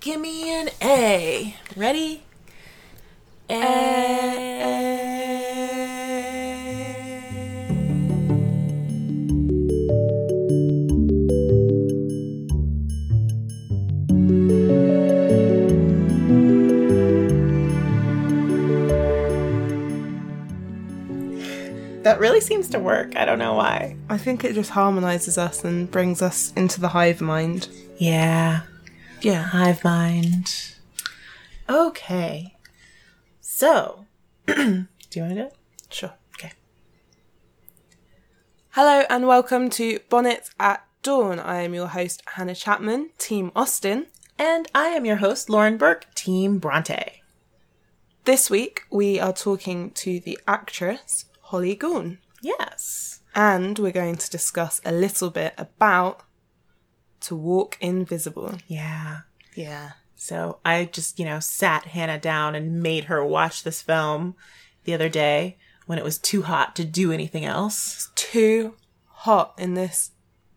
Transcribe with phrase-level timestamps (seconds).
[0.00, 1.56] Give me an A.
[1.76, 2.22] Ready?
[3.50, 3.54] A.
[22.02, 23.16] That really seems to work.
[23.16, 23.96] I don't know why.
[24.08, 27.68] I think it just harmonizes us and brings us into the hive mind.
[27.98, 28.62] Yeah.
[29.20, 29.42] Yeah.
[29.42, 30.74] Hive mind.
[31.68, 32.56] Okay.
[33.40, 34.06] So,
[34.46, 35.56] do you want to do it?
[35.90, 36.12] Sure.
[36.36, 36.52] Okay.
[38.70, 41.40] Hello and welcome to Bonnets at Dawn.
[41.40, 44.06] I am your host, Hannah Chapman, Team Austen.
[44.38, 47.22] And I am your host, Lauren Burke, Team Bronte.
[48.24, 52.18] This week we are talking to the actress Holly Goon.
[52.40, 53.20] Yes.
[53.34, 56.22] And we're going to discuss a little bit about
[57.20, 58.58] To Walk Invisible.
[58.66, 59.20] Yeah.
[59.54, 59.92] Yeah.
[60.16, 64.34] So I just, you know, sat Hannah down and made her watch this film
[64.84, 68.10] the other day when it was too hot to do anything else.
[68.14, 68.74] Too
[69.06, 70.10] hot in this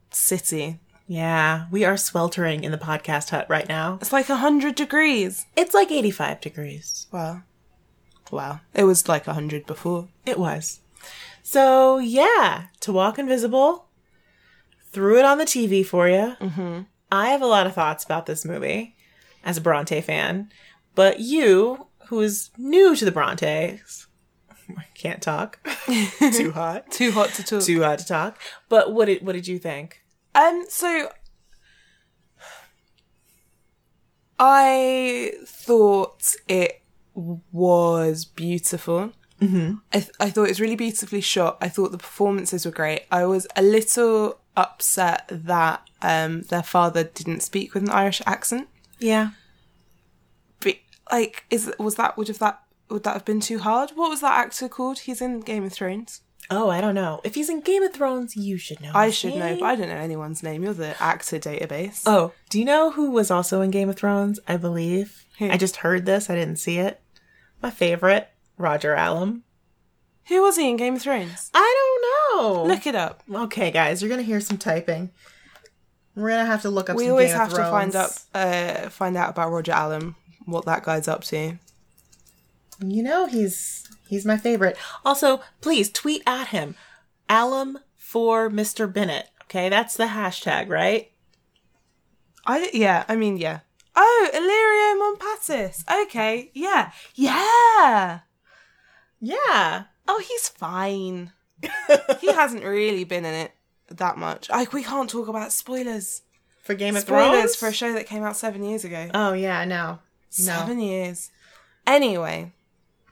[0.10, 0.80] city.
[1.08, 3.98] Yeah, we are sweltering in the podcast hut right now.
[4.02, 5.46] It's like a hundred degrees.
[5.56, 7.08] It's like 85 degrees.
[7.12, 7.42] Wow.
[8.32, 8.62] Wow.
[8.74, 10.08] It was like a hundred before.
[10.26, 10.80] It was.
[11.44, 13.88] So, yeah, To Walk Invisible,
[14.92, 16.36] threw it on the TV for you.
[16.40, 16.82] Mm-hmm.
[17.12, 18.96] I have a lot of thoughts about this movie
[19.44, 20.52] as a Bronte fan,
[20.96, 24.08] but you, who is new to the Brontes,
[24.96, 25.60] can't talk.
[26.20, 26.90] Too hot.
[26.92, 27.64] Too hot to talk.
[27.64, 28.40] Too hot to talk.
[28.70, 30.02] But what did what did you think?
[30.34, 31.10] Um, so
[34.40, 36.82] I thought it
[37.14, 39.12] was beautiful.
[39.42, 39.76] Mm-hmm.
[39.92, 41.58] I, th- I thought it was really beautifully shot.
[41.62, 43.06] I thought the performances were great.
[43.12, 48.68] I was a little upset that um, their father didn't speak with an Irish accent.
[49.00, 49.32] Yeah.
[50.60, 50.76] But
[51.12, 53.92] like, is was that would have that would that have been too hard?
[53.96, 55.00] What was that actor called?
[55.00, 56.22] He's in Game of Thrones.
[56.50, 57.22] Oh, I don't know.
[57.24, 58.92] If he's in Game of Thrones, you should know.
[58.94, 59.60] I should know, name.
[59.60, 60.64] but I don't know anyone's name.
[60.64, 62.04] You're the actor database.
[62.06, 64.40] Oh, do you know who was also in Game of Thrones?
[64.48, 65.26] I believe.
[65.40, 65.50] Who?
[65.50, 66.30] I just heard this.
[66.30, 67.00] I didn't see it.
[67.62, 68.30] My favorite,
[68.62, 69.44] Roger Allam.
[70.28, 71.50] Who was he in Game of Thrones?
[71.54, 71.76] I
[72.38, 72.64] don't know.
[72.64, 73.24] Look it up.
[73.30, 75.12] Okay, guys, you're gonna hear some typing.
[76.16, 76.96] We're gonna have to look up.
[76.96, 80.66] We some always Game have to find up, uh, find out about Roger Allam, what
[80.66, 81.58] that guy's up to.
[82.84, 84.78] You know he's he's my favorite.
[85.06, 86.76] Also, please tweet at him,
[87.30, 88.92] Allam for Mr.
[88.92, 89.30] Bennet.
[89.44, 91.12] Okay, that's the hashtag, right?
[92.46, 93.60] I yeah, I mean yeah.
[93.96, 95.84] Oh, Illyrio Montpatis.
[96.06, 98.22] Okay, yeah, yeah.
[99.22, 99.84] Yeah.
[100.08, 101.32] Oh, he's fine.
[102.20, 103.52] he hasn't really been in it
[103.90, 104.50] that much.
[104.50, 106.24] Like we can't talk about spoilers.
[106.64, 107.56] For Game of Spoilers Thrones.
[107.56, 109.10] for a show that came out seven years ago.
[109.14, 110.00] oh yeah, no, no.
[110.30, 111.32] Seven years.
[111.88, 112.54] Anyway,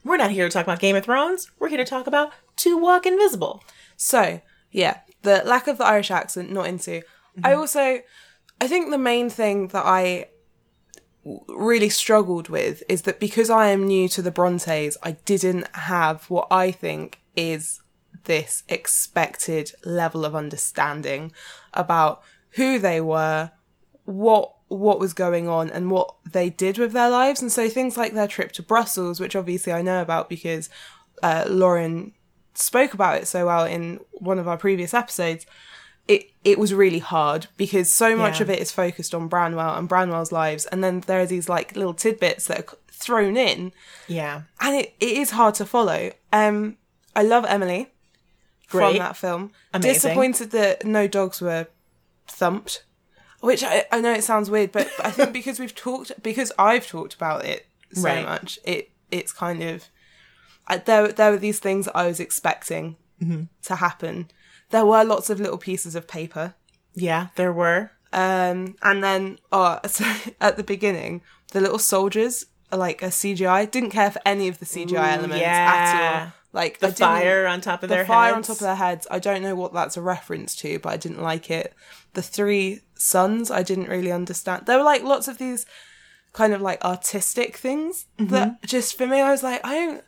[0.04, 1.52] We're not here to talk about Game of Thrones.
[1.60, 3.64] We're here to talk about To Walk Invisible.
[3.98, 4.42] So,
[4.72, 7.02] yeah, the lack of the Irish accent, not into.
[7.44, 7.60] I mm-hmm.
[7.60, 8.00] also,
[8.62, 10.28] I think the main thing that I
[11.48, 16.30] really struggled with is that because I am new to the Brontes, I didn't have
[16.30, 17.82] what I think is
[18.26, 21.32] this expected level of understanding
[21.74, 23.52] about who they were,
[24.06, 27.42] what what was going on and what they did with their lives.
[27.42, 30.70] And so things like their trip to Brussels which obviously I know about because
[31.24, 32.14] uh, Lauren
[32.54, 35.46] spoke about it so well in one of our previous episodes
[36.10, 38.44] it it was really hard because so much Yeah.
[38.44, 41.76] of it is focused on Branwell and Branwell's lives and then there are these like
[41.76, 43.72] little tidbits that are thrown in
[44.08, 44.42] Yeah.
[44.60, 46.78] and it, it is hard to follow um
[47.16, 47.92] I love Emily
[48.68, 49.94] from that film Amazing.
[49.94, 51.68] disappointed that no dogs were
[52.28, 52.84] thumped
[53.42, 56.88] which I, I know it sounds weird but I think because we've talked because I've
[56.88, 58.26] talked about it so Right.
[58.26, 59.86] much it it's kind of
[60.86, 63.44] there there were these things I was expecting Mm-hmm.
[63.64, 64.32] to happen
[64.72, 66.54] there were lots of little pieces of paper
[66.94, 67.92] Yeah, there were.
[68.14, 70.06] um and then oh so
[70.42, 71.22] at the beginning
[71.54, 75.36] the little soldiers are like a CGI didn't care for any of the CGI elements
[75.36, 76.22] at yeah.
[76.26, 78.48] all like The fire on top of the their fire on heads.
[78.48, 79.06] top of their heads.
[79.12, 81.74] I don't know what that's a reference to, but I didn't like it.
[82.14, 84.66] The three sons, I didn't really understand.
[84.66, 85.68] There were like lots of these
[86.34, 88.34] kind of like artistic things Mm-hmm.
[88.34, 90.04] that just for me, I was like, I don't.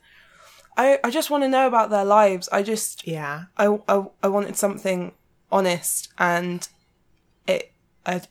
[0.76, 2.48] I, I just want to know about their lives.
[2.50, 3.44] I just Yeah.
[3.56, 5.12] I, I, I wanted something
[5.50, 6.66] honest, and
[7.46, 7.72] it
[8.06, 8.22] I,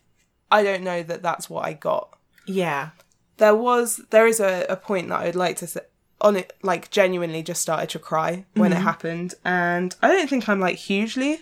[0.49, 2.17] I don't know that that's what I got.
[2.45, 2.89] Yeah.
[3.37, 5.81] There was there is a, a point that I would like to say
[6.19, 8.83] on it like genuinely just started to cry when it mm-hmm.
[8.83, 11.41] happened and I don't think I'm like hugely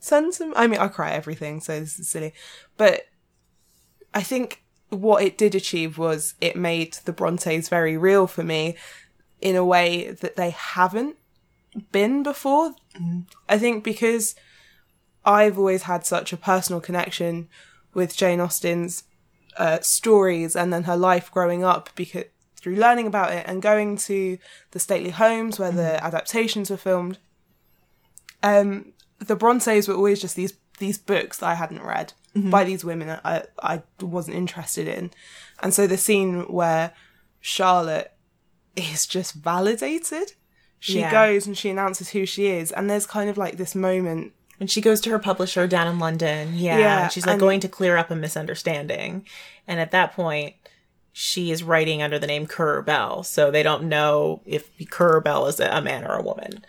[0.00, 0.54] sensitive.
[0.56, 2.32] I mean I cry everything so this is silly.
[2.78, 3.08] But
[4.14, 8.76] I think what it did achieve was it made the Brontes very real for me
[9.40, 11.16] in a way that they haven't
[11.92, 12.74] been before.
[13.48, 14.34] I think because
[15.24, 17.48] I've always had such a personal connection
[17.92, 19.04] with Jane Austen's
[19.56, 22.24] uh, stories and then her life growing up because
[22.56, 24.38] through learning about it and going to
[24.72, 27.18] the stately homes where the adaptations were filmed.
[28.42, 32.84] Um, the Brontes were always just these these books that I hadn't read by these
[32.84, 35.10] women that I I wasn't interested in,
[35.62, 36.92] and so the scene where
[37.40, 38.12] Charlotte
[38.76, 40.32] is just validated.
[40.78, 41.10] She Yeah.
[41.10, 44.68] goes and she announces who she is, and there's kind of like this moment When
[44.68, 47.60] she goes to her publisher down in London, yeah, Yeah, and she's like and- going
[47.60, 49.26] to clear up a misunderstanding.
[49.68, 50.54] And at that point,
[51.12, 55.46] she is writing under the name Currer Bell, so they don't know if Currer Bell
[55.46, 56.64] is a man or a woman.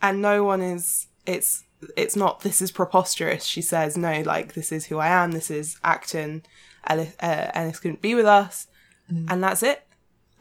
[0.00, 1.62] and no one is it's
[1.96, 5.48] it's not this is preposterous she says no like this is who i am this
[5.50, 6.42] is acton
[6.88, 8.66] ellis, uh, ellis couldn't be with us
[9.08, 9.86] and that's it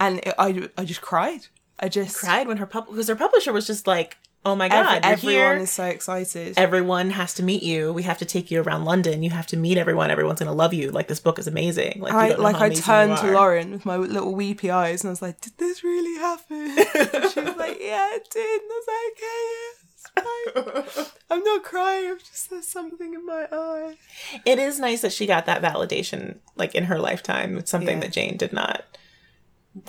[0.01, 1.44] and it, i i just cried
[1.80, 5.03] i just Cried when her pub because her publisher was just like, "Oh my god,
[5.03, 5.63] you're everyone here.
[5.65, 7.80] is so excited everyone has to meet you.
[8.00, 9.24] We have to take you around London.
[9.24, 10.12] You have to meet everyone.
[10.12, 10.92] Everyone's gonna love you.
[10.98, 11.94] Like this book is amazing.
[12.06, 13.31] Like I, like I turned to.
[13.31, 16.65] Lauren with my little weepy eyes and I was like, "Did this really happen?"
[17.33, 19.45] she was like, "Yeah, it did." And I was like, "Okay,
[19.94, 21.06] it's fine.
[21.31, 22.06] I'm not crying.
[22.12, 23.98] I'm just there's something in my eye."
[24.45, 27.57] It is nice that she got that validation like in her lifetime.
[27.57, 28.01] It's something Yeah.
[28.06, 28.83] that Jane did not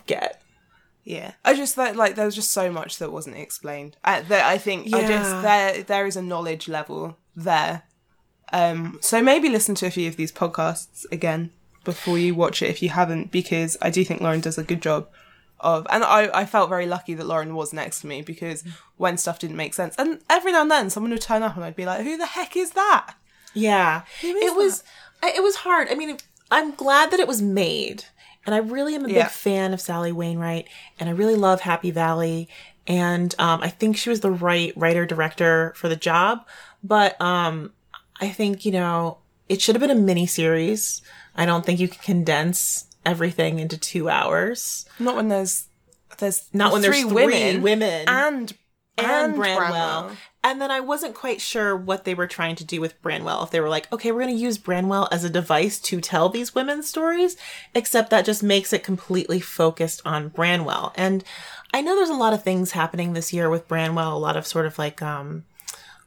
[0.07, 0.43] get.
[1.05, 3.97] Yeah, I just thought like there was just so much that wasn't explained.
[4.05, 7.83] I, that I think I just there there is a knowledge level there.
[8.53, 11.51] Um, so maybe listen to a few of these podcasts again
[11.85, 14.81] before you watch it if you haven't, because I do think Lauren does a good
[14.83, 15.09] job
[15.59, 15.87] of.
[15.91, 18.63] And I I felt very lucky that Lauren was next to me because
[18.97, 21.65] when stuff didn't make sense, and every now and then someone would turn up and
[21.65, 23.15] I'd be like, "Who the heck is that?"
[23.55, 24.85] Yeah, is it was.
[25.25, 25.89] It was hard.
[25.89, 26.17] I mean,
[26.51, 28.05] I'm glad that it was made,
[28.47, 29.25] and I really am a Yeah.
[29.25, 30.69] big fan of Sally Wainwright,
[30.99, 32.49] and I really love Happy Valley,
[32.87, 36.47] and um, I think she was the right writer director for the job.
[36.83, 37.73] But um,
[38.21, 39.19] I think you know
[39.49, 41.03] it should have been a mini series.
[41.37, 44.85] I don't think you can condense everything into two hours.
[44.99, 45.67] Not when there's
[46.19, 48.05] there's Not when there's three three women, women.
[48.09, 48.53] and
[49.05, 50.13] and, and Branwell.
[50.45, 53.45] And then I wasn't quite sure what they were trying to do with Branwell.
[53.45, 56.29] If they were like, okay, we're going to use Branwell as a device to tell
[56.29, 57.37] these women's stories,
[57.75, 60.93] except that just makes it completely focused on Branwell.
[60.97, 61.23] And
[61.73, 64.47] I know there's a lot of things happening this year with Branwell, a lot of
[64.47, 65.45] sort of like, um,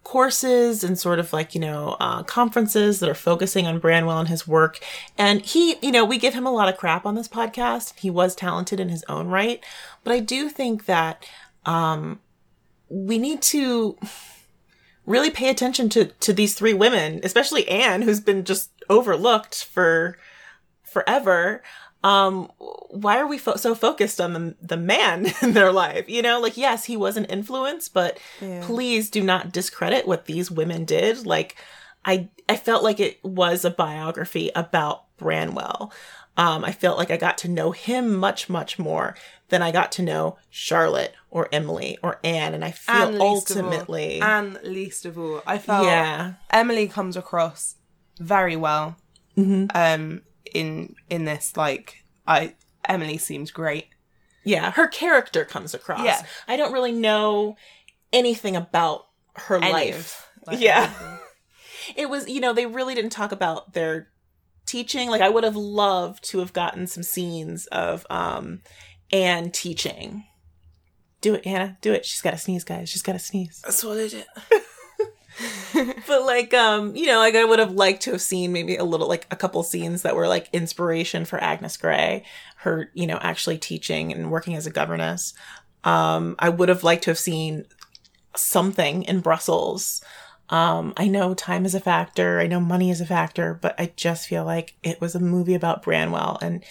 [0.04, 4.30] courses and sort of like, you know, uh, conferences that are focusing on Branwell and
[4.30, 4.80] his work.
[5.18, 7.98] And he, you know, we give him a lot of crap on this podcast.
[7.98, 9.64] He was talented in his own right.
[10.04, 11.26] But I do think that,
[11.66, 12.20] um,
[12.90, 13.98] we need to
[15.06, 20.18] really pay attention to to these three women, especially Anne, who's been just overlooked for
[20.84, 21.64] forever.
[22.04, 22.52] Um,
[22.92, 26.08] why are we fo- so focused on the the man in their life?
[26.08, 28.20] You know, like yes, he was an influence, but
[28.62, 31.26] please do not discredit what these women did.
[31.26, 31.56] Like,
[32.04, 35.92] I I felt like it was a biography about Branwell.
[36.38, 39.16] Um, I felt like I got to know him much, much more
[39.50, 42.54] than I got to know Charlotte or Emily or Anne.
[42.54, 46.88] And I feel and of all- ultimately, and least of all, I felt yeah, Emily
[46.88, 47.76] comes across
[48.20, 48.98] very well.
[49.38, 49.68] Mm-hmm.
[49.76, 50.22] Um,
[50.54, 52.56] in in this, like I
[52.88, 53.88] Emily seems great.
[54.44, 56.04] yeah, her character comes across.
[56.06, 56.22] Yeah.
[56.48, 57.56] I don't really know
[58.14, 60.30] anything about her Any life.
[60.42, 60.92] of, like, yeah.
[61.96, 64.08] It was, you know, they really didn't talk about their
[64.66, 65.10] teaching.
[65.10, 68.62] Like I would have loved to have gotten some scenes of um
[69.12, 70.26] Anne teaching.
[71.22, 71.78] Do it, Hannah.
[71.82, 72.06] Do it.
[72.06, 72.90] She's got to sneeze, guys.
[72.90, 73.64] She's got to sneeze.
[73.66, 74.28] I swallowed it.
[76.08, 78.86] but like um you know like i would have liked to have seen maybe a
[78.86, 82.24] little like a couple scenes that were like inspiration for agnes grey
[82.58, 85.34] her you know actually teaching and working as a governess
[85.84, 87.66] um i would have liked to have seen
[88.36, 90.02] something in brussels
[90.50, 92.40] um i know time is a factor.
[92.40, 95.56] I know money is a factor but i just feel like it was a movie
[95.56, 96.64] about branwell and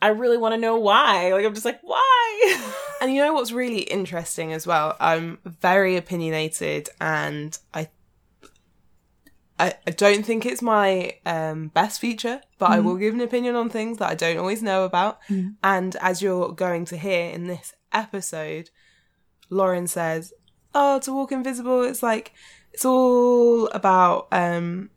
[0.00, 1.32] i really want to know why.
[1.32, 2.72] Like i'm just like why?
[3.00, 4.96] And you know what's really interesting as well?
[4.98, 7.90] I'm very opinionated, and I,
[9.58, 13.54] I, I don't think it's my um, best feature, but I will give an opinion
[13.54, 15.18] on things that I don't always know about.
[15.62, 18.70] And as you're going to hear in this episode,
[19.50, 20.32] Lauren says,
[20.74, 22.32] "Oh, to walk invisible, it's like
[22.76, 24.90] it's all about um,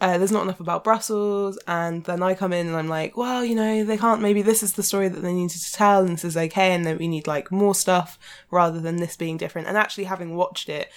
[0.00, 3.44] uh, there's not enough about Brussels, and then I come in and I'm like, well,
[3.44, 4.20] you know, they can't.
[4.20, 6.84] Maybe this is the story that they needed to tell, and this is okay, and
[6.84, 8.18] then we need like more stuff
[8.50, 9.68] rather than this being different.
[9.68, 10.90] And actually, having watched it,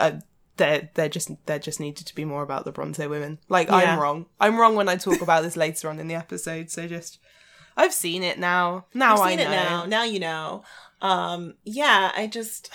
[0.00, 0.18] uh,
[0.56, 3.38] there there just there just needed to be more about the Bronte women.
[3.48, 3.76] Like Yeah.
[3.76, 4.26] I'm wrong.
[4.40, 6.68] I'm wrong when I talk about this later on in the episode.
[6.72, 7.20] So just
[7.76, 8.86] I've seen it now.
[8.92, 9.42] Now I've I know.
[9.42, 9.84] it now.
[9.84, 10.64] Now you know.
[11.00, 12.72] Um, yeah, I just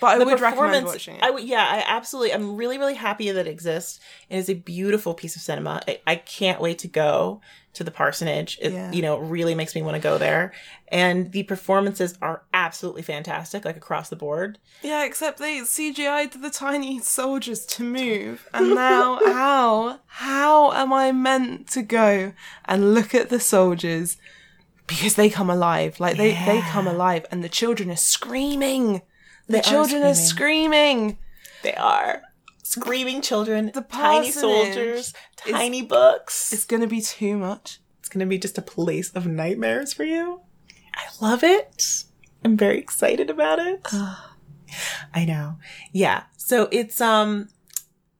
[0.00, 1.22] But I the would recommend performance- watching it.
[1.22, 2.32] I would, yeah, I absolutely.
[2.32, 3.98] I'm really, really happy that it exists.
[4.28, 5.82] It is a beautiful piece of cinema.
[5.88, 7.40] I, I can't wait to go
[7.74, 8.58] to the parsonage.
[8.60, 8.92] It, Yeah.
[8.92, 10.52] you know, really makes me want to go there.
[10.88, 14.58] And the performances are absolutely fantastic, like across the board.
[14.82, 18.48] yeah, except they CGI'd the tiny soldiers to move.
[18.54, 22.32] And now how how am I meant to go
[22.66, 24.16] and look at the soldiers
[24.86, 26.00] because they come alive.
[26.00, 29.02] Like they they come alive and the children are screaming.
[29.48, 31.18] The They are children are screaming.
[31.62, 32.22] They are
[32.62, 36.52] screaming children, The tiny soldiers, is- tiny books.
[36.52, 37.80] It's gonna be too much.
[38.08, 40.40] It's going to be just a place of nightmares for you.
[40.94, 42.04] I love it.
[42.42, 43.86] I'm very excited about it.
[45.14, 45.56] I know.
[45.92, 46.22] Yeah.
[46.38, 47.50] So it's um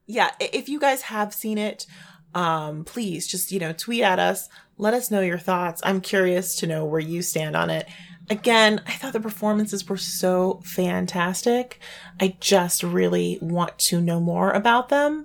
[0.07, 1.87] yeah, if you guys have seen it,
[2.35, 5.81] um please just, you know, tweet at us, let us know your thoughts.
[5.85, 7.87] I'm curious to know where you stand on it.
[8.31, 11.79] Again, I thought the performances were so fantastic.
[12.21, 15.25] I just really want to know more about them.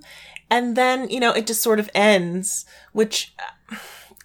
[0.49, 3.33] And then, you know, it just sort of ends, which
[3.71, 3.75] uh,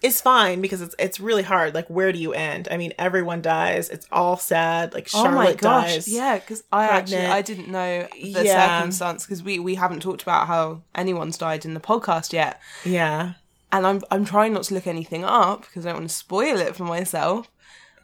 [0.01, 1.73] is fine because it's it's really hard.
[1.73, 2.67] Like, where do you end?
[2.71, 3.89] I mean, everyone dies.
[3.89, 4.93] It's all sad.
[4.93, 6.07] Like Charlotte oh my gosh, dies.
[6.07, 7.25] yeah, because I actually.
[7.25, 8.77] I didn't know the Yeah.
[8.77, 13.33] circumstance because we we haven't talked about how anyone's died in the podcast yet, Yeah.
[13.71, 16.59] and I'm I'm trying not to look anything up because I don't want to spoil
[16.59, 17.49] it for myself.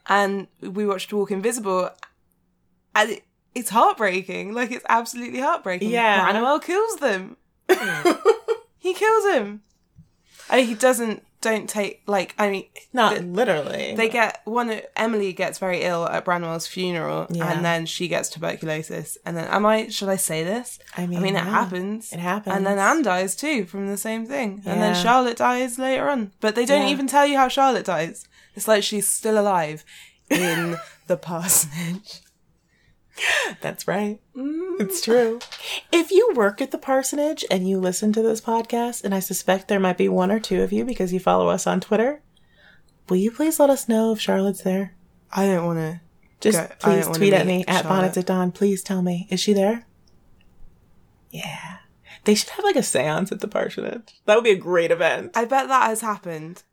[0.07, 1.89] And we watched Walk Invisible,
[2.93, 3.23] and it,
[3.55, 4.53] it's heartbreaking.
[4.53, 5.89] Like it's absolutely heartbreaking.
[5.89, 6.23] Yeah.
[6.29, 7.37] Branwell kills them.
[8.79, 9.61] he kills him.
[10.49, 11.23] I mean, he doesn't.
[11.41, 13.93] Don't take like I mean Not the- literally.
[13.95, 17.51] they get one Emily gets very ill at Branwell's funeral Yeah.
[17.51, 20.79] and then she gets tuberculosis and then am I should I say this?
[20.97, 22.11] I mean, I mean it happens.
[22.11, 22.55] It happens.
[22.55, 24.63] And then Anne dies too from the same thing.
[24.65, 26.31] And then Charlotte dies later on.
[26.39, 26.93] But they don't Yeah.
[26.93, 28.27] even tell you how Charlotte dies.
[28.55, 29.83] It's like she's still alive
[30.29, 32.21] in the parsonage.
[33.61, 34.19] That's right.
[34.35, 34.81] Mm.
[34.81, 35.39] It's true.
[35.91, 39.67] If you work at the parsonage and you listen to this podcast, and I suspect
[39.67, 42.21] there might be one or two of you because you follow us on Twitter,
[43.07, 44.95] will you please let us know if Charlotte's there?
[45.31, 46.01] I don't want to
[46.41, 48.51] Just Go- please tweet at me at Bonnets at Dawn.
[48.51, 49.27] Please tell me.
[49.29, 49.85] Is she there?
[51.29, 51.77] Yeah.
[52.25, 54.19] They should have like a seance at the parsonage.
[54.25, 55.31] That would be a great event.
[55.35, 56.63] I bet that has happened.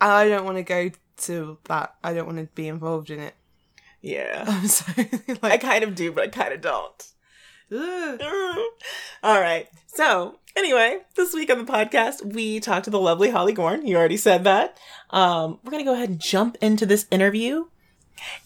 [0.00, 1.94] I don't want to go to that.
[2.02, 3.34] I don't want to be involved in it.
[4.00, 4.44] yeah.
[4.48, 5.10] I'm sorry.
[5.42, 7.06] I kind of do, but I kind of don't.
[9.22, 9.68] All right.
[9.88, 13.86] So, anyway, this week on the podcast, we talked to the lovely Holly Gorn.
[13.86, 14.78] You already said that.
[15.10, 17.66] Um, we're going to go ahead and jump into this interview.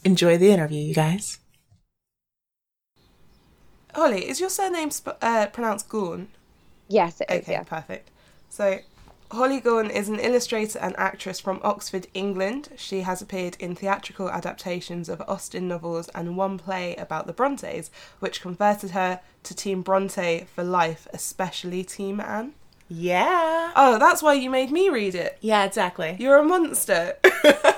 [0.05, 1.39] Enjoy the interview, you guys.
[3.95, 6.29] Holly, is your surname sp- uh, pronounced Gorn?
[6.89, 7.43] Yes, it is.
[7.43, 7.63] Okay, Yeah.
[7.65, 8.11] perfect.
[8.49, 8.79] So,
[9.33, 12.69] Holly Gorn is an illustrator and actress from Oxford, England.
[12.77, 17.91] She has appeared in theatrical adaptations of Austen novels and one play about the Brontes,
[18.21, 22.53] which converted her to Team Bronte for life, especially Team Anne.
[22.91, 23.73] Yeah.
[23.75, 25.39] Oh, that's why you made me read it.
[25.41, 26.15] Yeah, exactly.
[26.19, 27.17] You're a monster.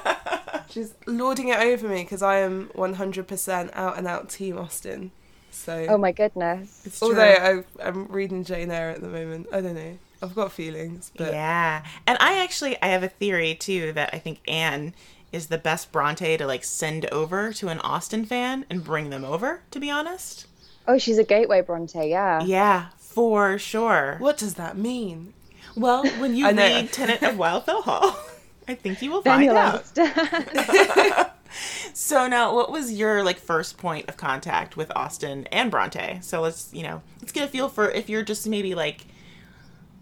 [0.68, 5.12] She's lording it over me because I am 100% out and out Team Austen.
[5.52, 6.82] So, Oh my goodness.
[6.84, 9.98] It's although I, I'm reading Jane Eyre at the moment, I don't know.
[10.24, 11.84] I've got feelings, but yeah.
[12.06, 14.94] And I actually, I have a theory too that I think Anne
[15.32, 19.24] is the best Bronte to like send over to an Austen fan and bring them
[19.24, 20.46] over, to be honest.
[20.86, 22.08] Oh, she's a gateway Bronte.
[22.08, 22.42] Yeah.
[22.42, 24.16] Yeah, for sure.
[24.18, 25.34] what does that mean?
[25.76, 28.16] Well, when you I read Tenant of Wildfell Hall,
[28.68, 31.30] I think you will Then find out.
[31.92, 36.18] So now, what was your like first point of contact with Austen and Bronte?
[36.22, 39.06] So let's you know let's get a feel for if you're just maybe like,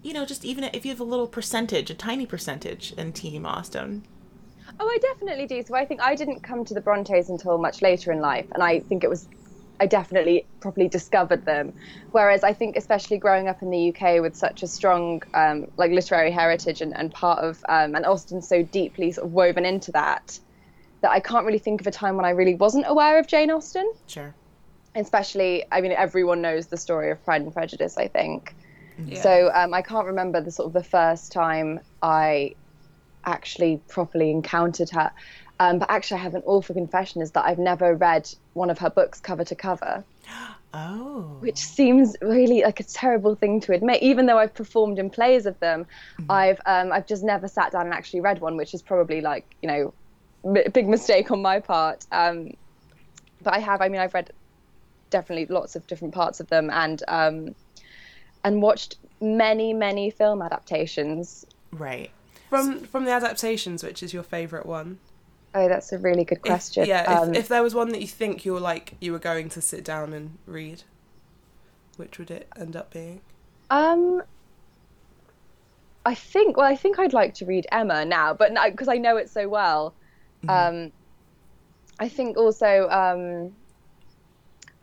[0.03, 3.45] you know, just even if you have a little percentage, a tiny percentage in Team
[3.45, 4.05] Austen.
[4.79, 5.63] Oh, I definitely do.
[5.63, 8.61] So I think I didn't come to the Brontes until much later in life, and
[8.61, 9.27] I think it was
[9.79, 11.73] I definitely properly discovered them.
[12.11, 15.91] Whereas I think, especially growing up in the UK with such a strong um, like
[15.91, 19.91] literary heritage and, and part of um, and Austen so deeply sort of woven into
[19.93, 20.39] that,
[21.01, 23.51] that I can't really think of a time when I really wasn't aware of Jane
[23.51, 23.91] Austen.
[24.07, 24.33] Sure.
[24.95, 27.97] Especially, I mean, everyone knows the story of Pride and Prejudice.
[27.97, 28.55] I think.
[28.97, 29.21] Yeah.
[29.21, 32.55] So um, I can't remember the sort of the first time I
[33.25, 35.11] actually properly encountered her.
[35.59, 38.79] Um, but actually, I have an awful confession: is that I've never read one of
[38.79, 40.03] her books cover to cover,
[40.73, 41.37] Oh.
[41.39, 44.01] which seems really like a terrible thing to admit.
[44.01, 45.85] Even though I've performed in plays of them,
[46.29, 49.45] I've um, I've just never sat down and actually read one, which is probably like
[49.61, 49.93] you know,
[50.43, 52.05] a big mistake on my part.
[52.11, 52.51] Um,
[53.41, 53.81] but I have.
[53.81, 54.31] I mean, I've read
[55.11, 57.55] definitely lots of different parts of them, and um,
[58.43, 61.45] and watched many, many film adaptations.
[61.71, 62.11] Right.
[62.49, 64.99] From from the adaptations, which is your favourite one?
[65.55, 66.85] Oh, that's a really good If- question.
[66.85, 69.49] yeah, if, Um, if there was one that you think you're like you were going
[69.49, 70.83] to sit down and read,
[71.97, 73.21] which would it end up being?
[73.69, 74.23] Um,
[76.05, 76.57] I think.
[76.57, 79.47] Well, I think I'd like to read Emma now, but because I know it so
[79.47, 79.93] well.
[80.49, 80.91] Um,
[81.99, 82.89] I think also.
[82.89, 83.55] Um,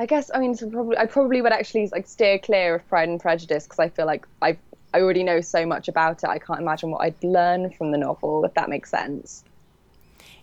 [0.00, 3.08] I guess I mean, so probably I probably would actually like steer clear of Pride
[3.10, 4.56] and Prejudice because I feel like I
[4.94, 6.28] I already know so much about it.
[6.28, 9.44] I can't imagine what I'd learn from the novel, if that makes sense.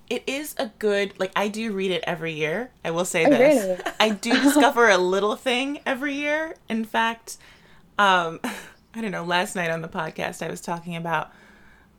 [0.10, 2.70] It is a good like I do read it every year.
[2.86, 3.66] I will say Oh, this.
[3.66, 3.80] really?
[4.00, 6.56] I do discover a little thing every year.
[6.70, 7.38] In fact,
[7.98, 8.40] um
[8.96, 11.32] I don't know, last night on the podcast I was talking about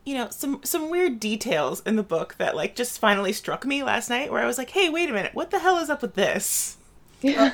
[0.05, 3.83] you know, some some weird details in the book that like just finally struck me
[3.83, 5.35] last night where I was like, "Hey, wait a minute.
[5.35, 6.77] What the hell is up with this?"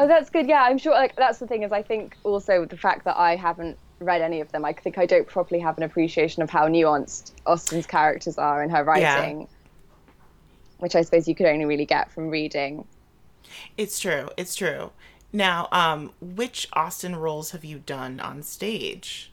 [0.00, 0.48] Oh, that's good.
[0.48, 0.94] Yeah, I'm sure.
[0.94, 4.40] Like that's the thing is, I think also the fact that I haven't read any
[4.40, 8.38] of them, I think I don't properly have an appreciation of how nuanced Austen's characters
[8.38, 9.46] are in her writing,
[10.78, 12.86] which I suppose you could only really get from reading.
[13.76, 14.30] It's true.
[14.38, 14.92] It's true.
[15.34, 19.30] Now, um which Austen roles have you done on stage?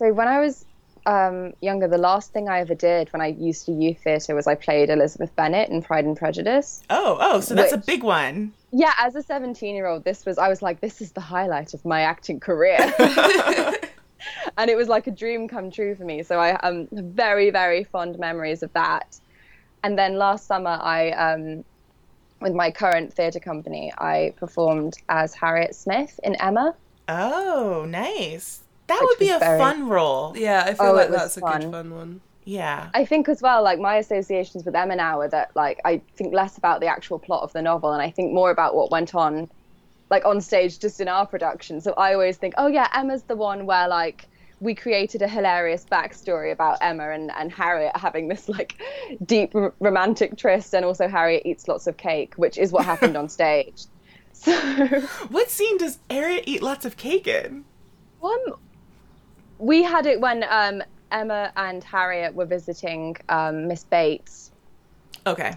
[0.00, 0.64] So when I was
[1.06, 4.48] um, younger, the last thing I ever did when I used to youth theatre was
[4.48, 6.82] I played Elizabeth Bennet in Pride and Prejudice.
[6.90, 8.52] Oh, oh, so that's a big one.
[8.72, 11.74] Yeah, as a 17 year old, this was, I was like, this is the highlight
[11.74, 12.78] of my acting career.
[14.58, 16.22] and it was like a dream come true for me.
[16.22, 19.18] So I um, have very, very fond memories of that.
[19.84, 21.64] And then last summer, I, um,
[22.40, 26.74] with my current theatre company, I performed as Harriet Smith in Emma.
[27.08, 28.60] Oh, nice.
[28.86, 30.34] That would be a very- fun role.
[30.36, 32.20] Yeah, I feel Oh, like it was that's a good fun one.
[32.44, 32.90] Yeah.
[32.94, 36.34] I think as well, like my associations with Emma now are that like I think
[36.34, 39.14] less about the actual plot of the novel and I think more about what went
[39.14, 39.48] on
[40.10, 41.80] like on stage just in our production.
[41.80, 44.28] So I always think, oh yeah, Emma's the one where like
[44.60, 48.80] we created a hilarious backstory about Emma and, and Harriet having this like
[49.24, 53.16] deep r- romantic tryst and also Harriet eats lots of cake, which is what happened
[53.16, 53.84] on stage.
[54.32, 54.52] So
[55.30, 57.64] What scene does Harriet eat lots of cake in?
[58.22, 58.38] Um,
[59.58, 64.50] we had it when um, Emma and Harriet were visiting um, Miss Bates.
[65.26, 65.52] Okay.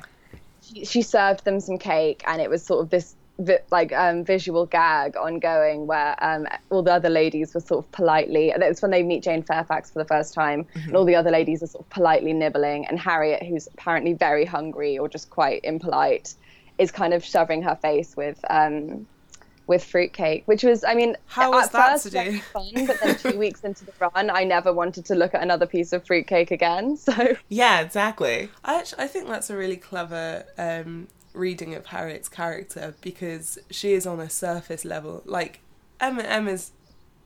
[0.62, 4.24] She, she served them some cake, and it was sort of this vi- like um,
[4.24, 8.52] visual gag ongoing where um, all the other ladies were sort of politely.
[8.52, 11.32] and It's when they meet Jane Fairfax for the first time, and all the other
[11.32, 15.62] ladies are sort of politely nibbling, and Harriet, who's apparently very hungry or just quite
[15.64, 16.36] impolite,
[16.78, 18.44] is kind of shoving her face with.
[18.50, 19.08] Um,
[19.68, 22.40] with fruitcake, which was, I mean, How was at that first to do?
[22.40, 25.66] fun, but then two weeks into the run, I never wanted to look at another
[25.66, 26.98] piece of fruitcake again.
[27.06, 28.50] So Yeah, exactly.
[28.64, 33.94] I actually, I think that's a really clever um, reading of Harriet's character because she
[33.94, 35.22] is on a surface level.
[35.26, 35.60] Like
[36.00, 36.72] Emma, Emma's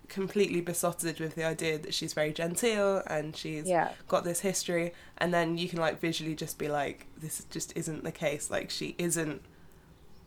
[0.08, 3.92] completely besotted with the idea that she's very genteel and she's Yeah.
[4.08, 8.04] got this history, and then you can like visually just be like, this just isn't
[8.04, 8.50] the case.
[8.50, 9.42] Like she isn't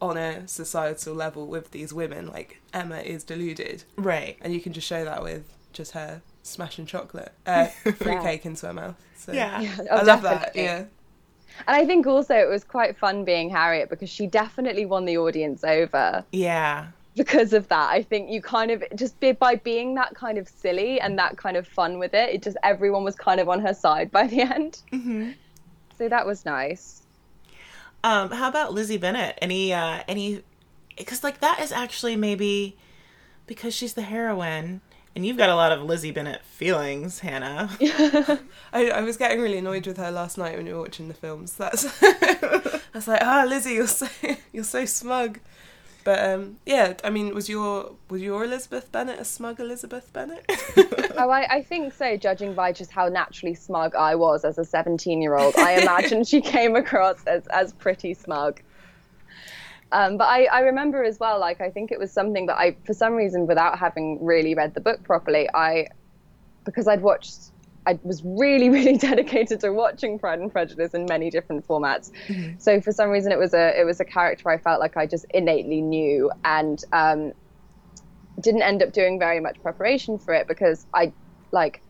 [0.02, 2.26] on a societal level with these women.
[2.26, 4.36] Like Emma is deluded, Right.
[4.42, 8.72] and you can just show that with just her smashing chocolate, uh, fruitcake into her
[8.74, 8.96] mouth.
[9.16, 9.64] So Yeah.
[9.90, 10.54] Oh, I love that.
[10.56, 10.84] Yeah.
[11.66, 15.18] And I think also it was quite fun being Harriet because she definitely won the
[15.18, 16.86] audience over Yeah.
[17.14, 17.90] because of that.
[17.90, 21.36] I think you kind of just be, by being that kind of silly and that
[21.36, 24.26] kind of fun with it, it just everyone was kind of on her side by
[24.26, 24.80] the end.
[24.92, 25.34] Mhm.
[25.98, 27.01] So that was nice.
[28.04, 29.38] Um, how about Lizzie Bennet?
[29.40, 30.42] Any uh any
[30.96, 32.76] because like that is actually maybe
[33.46, 34.80] because she's the heroine
[35.14, 37.70] and you've got a lot of Lizzie Bennet feelings, Hannah.
[38.72, 41.14] I, I was getting really annoyed with her last night when we were watching the
[41.14, 41.52] films.
[41.54, 44.08] That's I was like, ah, Lizzie, you're so
[44.52, 45.38] you're so smug.
[46.04, 50.44] But um, yeah, I mean, was your was your Elizabeth Bennet a smug Elizabeth Bennet?
[51.14, 54.64] Oh, I, I think so, judging by just how naturally smug I was as a
[54.64, 55.54] 17 year old.
[55.56, 58.60] I imagine she came across as, as pretty smug.
[59.92, 62.76] Um, but I, I remember as well, like, I think it was something that I,
[62.86, 65.88] for some reason, without having really read the book properly, I,
[66.64, 67.50] because I'd watched,
[67.86, 72.10] I was really, really dedicated to watching Pride and Prejudice in many different formats.
[72.58, 75.06] So for some reason, it was a, it was a character I felt like I
[75.06, 77.32] just innately knew and um,
[78.40, 81.12] didn't end up doing very much preparation for it because I,
[81.50, 81.82] like,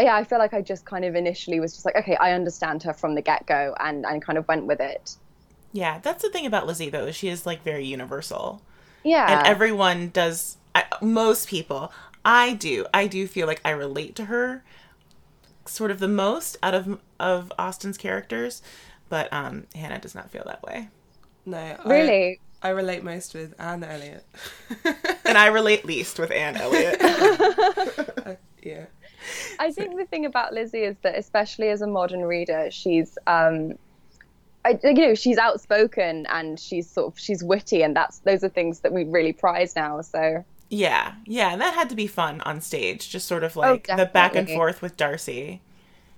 [0.00, 2.82] yeah, I feel like I just kind of initially was just like, okay, I understand
[2.82, 5.16] her from the get go, and and kind of went with it.
[5.72, 7.12] yeah, that's the thing about Lizzie though.
[7.12, 8.60] She is like very universal.
[9.04, 11.92] Yeah, and everyone does I, most people
[12.24, 14.64] i do i do feel like i relate to her
[15.66, 18.62] sort of the most out of of austen's characters
[19.08, 20.88] but um hannah does not feel that way
[21.46, 22.40] no, I- really.
[22.62, 24.24] I relate most with Anne Elliot.
[25.26, 26.96] and I relate least with Anne Elliot.
[28.62, 28.86] yeah.
[29.58, 33.74] I think the thing about Lizzie is that, especially as a modern reader, she's, um,
[34.64, 38.48] I, you know, she's outspoken and she's sort of she's witty, and that's those are
[38.48, 40.00] things that we really prize now.
[40.00, 40.42] So
[40.78, 44.06] yeah, yeah, and that had to be fun on stage, just sort of like the
[44.12, 45.60] back and forth with Darcy.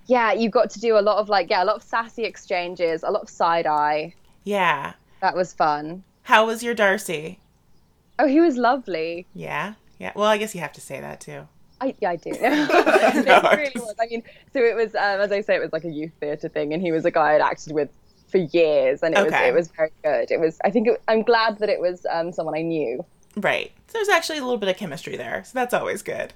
[0.07, 3.03] yeah, you got to do a lot of like yeah, a lot of sassy exchanges,
[3.03, 4.15] a lot of side eye.
[4.45, 4.95] Yeah.
[5.21, 6.05] That was fun.
[6.23, 7.41] How was your Darcy?
[8.19, 9.27] Oh, he was lovely.
[9.35, 9.75] Yeah.
[9.99, 10.13] Yeah.
[10.15, 11.49] Well, I guess you have to say that too.
[11.81, 12.31] I, yeah, I do.
[12.41, 13.95] No, it really was.
[14.01, 16.49] I mean, so it was, um, as I say, it was like a youth theatre
[16.49, 17.91] thing, and he was a guy I'd acted with
[18.29, 19.49] for years, and it was Okay.
[19.49, 20.31] it was very good.
[20.31, 20.59] It was.
[20.65, 23.05] I think it, I'm glad that it was um, someone I knew.
[23.37, 23.73] Right.
[23.89, 26.33] So there's actually a little bit of chemistry there, so that's always good.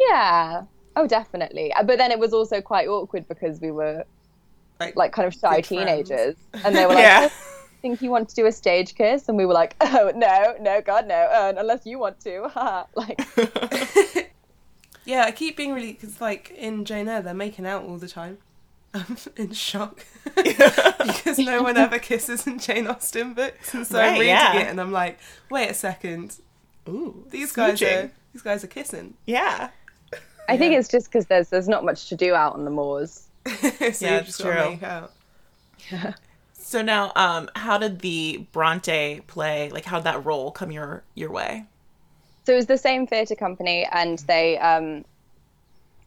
[0.00, 0.62] Yeah.
[0.96, 1.72] Oh, definitely.
[1.72, 4.04] Uh, But then it was also quite awkward because we were
[4.94, 5.68] like kind of shy Good friends.
[5.68, 7.28] teenagers, and they were like, Yeah.
[7.30, 10.56] "Oh, "Think you want to do a stage kiss?" And we were like, "Oh no,
[10.60, 13.20] no, God no, uh, unless you want to." haha." like,
[15.04, 18.08] Yeah, I keep being really because like in Jane Eyre they're making out all the
[18.08, 18.38] time.
[18.94, 24.12] I'm in shock because no one ever kisses in Jane Austen books, and so I'm
[24.12, 24.60] Right, reading yeah.
[24.60, 25.18] it and I'm like,
[25.50, 26.36] wait a second,
[26.88, 29.14] Ooh, these guys are these guys are kissing.
[29.26, 29.70] Yeah.
[30.48, 33.26] I think it's just because there's there's not much to do out on the moors.
[33.46, 33.70] so
[34.00, 34.70] Yeah, you just gotta true.
[34.70, 35.12] make out.
[36.54, 39.70] So now, um, how did the Bronte play?
[39.70, 41.64] Like, how'd that role come your your way?
[42.46, 45.04] So it was the same theatre company, and they, um,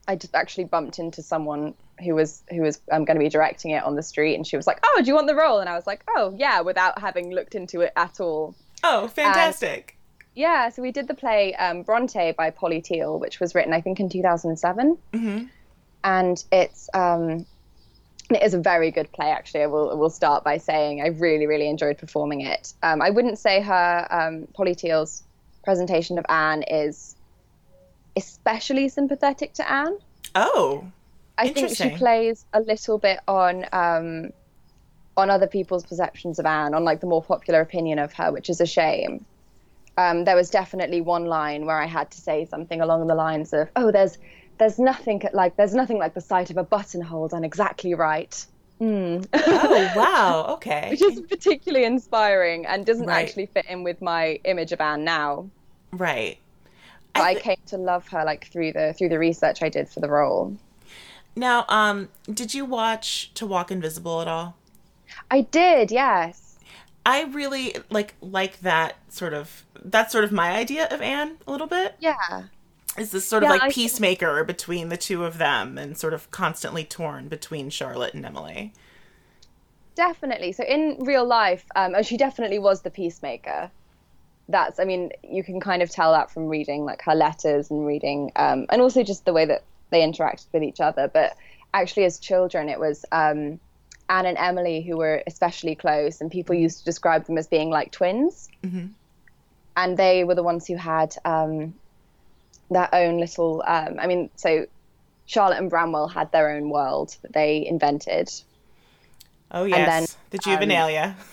[0.08, 3.72] I just actually bumped into someone who was who was um, going to be directing
[3.72, 5.70] it on the street, and she was like, "Oh, do you want the role?" And
[5.70, 8.56] I was like, "Oh, yeah," without having looked into it at all.
[8.84, 9.98] Oh, fantastic!
[10.34, 13.82] Yeah, so we did the play um, Bronte by Polly Teale, which was written, I
[13.82, 14.98] think, in 2007.
[15.14, 15.44] hmm
[16.04, 17.46] And it's um,
[18.30, 19.64] it is a very good play, actually.
[19.64, 22.74] I will, I will start by saying I really, really enjoyed performing it.
[22.82, 25.24] Um, I wouldn't say her, um, Polly Teale's
[25.64, 27.16] presentation of Anne is
[28.16, 29.98] especially sympathetic to Anne.
[30.34, 30.86] Oh,
[31.41, 34.32] I think she plays a little bit on um,
[35.17, 38.49] on other people's perceptions of Anne, on like the more popular opinion of her, which
[38.49, 39.25] is a shame.
[39.97, 43.54] Um, there was definitely one line where I had to say something along the lines
[43.54, 44.17] of, "Oh, there's
[44.58, 48.45] there's nothing like there's nothing like the sight of a buttonhole done exactly right."
[48.80, 49.27] Mm.
[49.34, 50.54] oh, wow.
[50.56, 50.88] Okay.
[50.91, 53.27] Which is particularly inspiring and doesn't Right.
[53.27, 55.49] actually fit in with my image of Anne now.
[55.91, 56.38] right.
[57.13, 59.88] But I thi- came to love her like through the through the research I did
[59.89, 60.56] for the role.
[61.36, 64.56] Now, um, did you watch To Walk Invisible at all?
[65.30, 66.58] I did, yes.
[67.06, 71.52] I really like like that sort of that's sort of my idea of Anne a
[71.52, 71.96] little bit.
[72.00, 72.44] Yeah.
[72.98, 76.13] Is this sort Yeah, of like I- peacemaker between the two of them and sort
[76.13, 78.74] of constantly torn between Charlotte and Emily.
[79.96, 80.52] Definitely.
[80.52, 83.72] So in real life, um, and she definitely was the peacemaker.
[84.48, 87.86] That's, I mean, you can kind of tell that from reading like her letters and
[87.86, 91.08] reading, um, and also just the way that they interacted with each other.
[91.08, 91.36] But
[91.73, 93.60] actually, as children, it was um,
[94.10, 97.69] Anne and Emily who were especially close, and people used to describe them as being
[97.69, 98.49] like twins.
[99.77, 101.73] And they were the ones who had um,
[102.69, 103.63] their own little.
[103.65, 104.65] Um, I mean, so
[105.25, 108.30] Charlotte and Branwell had their own world that they invented.
[109.51, 111.15] Oh yes, then, the juvenilia.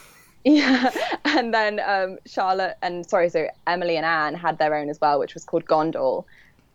[0.45, 0.91] Yeah,
[1.25, 5.19] and then um, Charlotte and sorry, so Emily and Anne had their own as well,
[5.19, 6.25] which was called Gondal,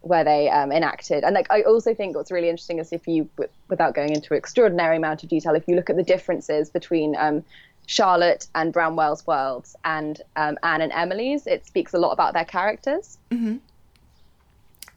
[0.03, 1.23] where they um, enacted.
[1.23, 4.33] And like, I also think what's really interesting is if you, w- without going into
[4.33, 7.43] extraordinary amount of detail, if you look at the differences between um,
[7.87, 12.45] Charlotte and Branwell's worlds and um, Anne and Emily's, it speaks a lot about their
[12.45, 13.17] characters.
[13.31, 13.59] Mhm.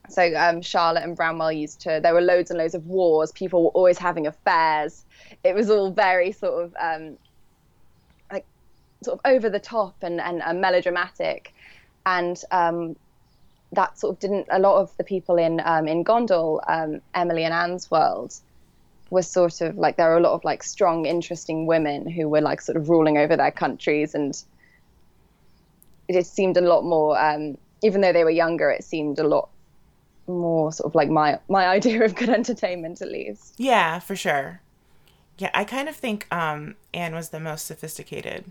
[0.09, 2.01] So um, Charlotte and Branwell used to.
[2.03, 3.33] There were loads and loads of wars.
[3.33, 5.05] People were always having affairs.
[5.43, 7.19] It was all very sort of um,
[8.33, 8.45] like
[9.03, 11.53] sort of over the top and and, and melodramatic,
[12.05, 12.95] and um,
[13.77, 14.49] that sort of didn't.
[14.51, 18.35] A lot of the people in um, in Gondal, um, Emily and Anne's world,
[19.11, 22.41] were sort of like there were a lot of like strong, interesting women who were
[22.41, 24.43] like sort of ruling over their countries, and
[26.09, 27.19] it seemed a lot more.
[27.19, 29.49] Um, even though they were younger, it seemed a lot
[30.27, 33.55] more sort of like my my idea of good entertainment at least.
[33.59, 34.61] Yeah, for sure.
[35.39, 38.51] Yeah, I kind of think um, Anne was the most sophisticated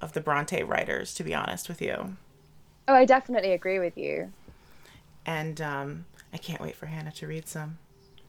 [0.00, 2.16] of the Bronte writers, to be honest with you.
[2.88, 4.32] Oh, I definitely agree with you.
[5.26, 7.78] And um, I can't wait for Hannah to read some.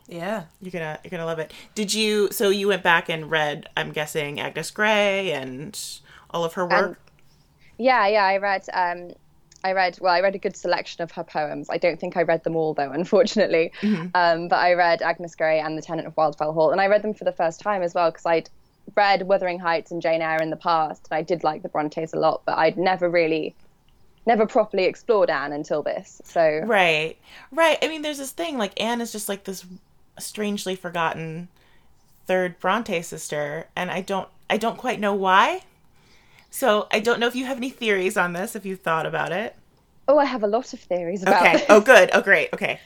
[0.08, 0.44] Yeah.
[0.62, 1.54] You're gonna you're gonna love it.
[1.76, 2.30] Did you?
[2.32, 3.70] So you went back and read?
[3.78, 5.80] I'm guessing Agnes Grey and
[6.32, 7.00] all of her work.
[7.78, 9.14] Yeah, yeah, I read um
[9.64, 11.70] I read well, I read a good selection of her poems.
[11.70, 13.72] I don't think I read them all though, unfortunately.
[14.14, 17.02] Um, but I read Agnes Grey and The Tenant of Wildfell Hall, and I read
[17.02, 18.50] them for the first time as well because I'd
[18.96, 22.14] read Wuthering Heights and Jane Eyre in the past, and I did like the Brontes
[22.14, 23.56] a lot, but I'd never really,
[24.30, 26.22] never properly explored Anne until this.
[26.24, 27.18] So Right.
[27.52, 27.78] Right.
[27.82, 29.66] I mean, there's this thing like Anne is just like this
[30.20, 31.50] strangely forgotten
[32.28, 35.62] third Bronte sister, and I don't I don't quite know why.
[36.52, 39.32] So I don't know if you have any theories on this, if you've thought about
[39.32, 39.56] it.
[40.08, 41.54] Oh, I have a lot of theories about Okay.
[41.54, 41.66] this.
[41.70, 42.10] Oh, good.
[42.14, 42.50] Oh, great.
[42.54, 42.80] Okay.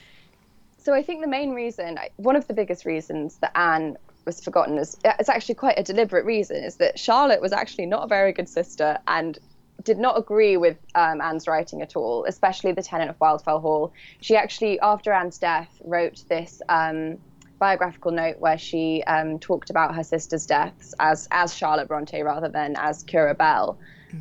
[0.78, 4.76] So I think the main reason, one of the biggest reasons that Anne was forgotten
[4.78, 8.06] is uh, it's actually quite a deliberate reason is that Charlotte was actually not a
[8.06, 9.38] very good sister and
[9.84, 13.92] did not agree with um, Anne's writing at all, especially the tenant of Wildfell Hall.
[14.20, 17.18] She actually, after Anne's death, wrote this um,
[17.58, 22.48] biographical note where she um, talked about her sister's deaths as as Charlotte Bronte rather
[22.48, 23.78] than as Currer Bell,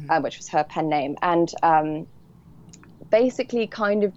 [0.09, 2.07] uh, which was her pen name, and um,
[3.09, 4.13] basically kind of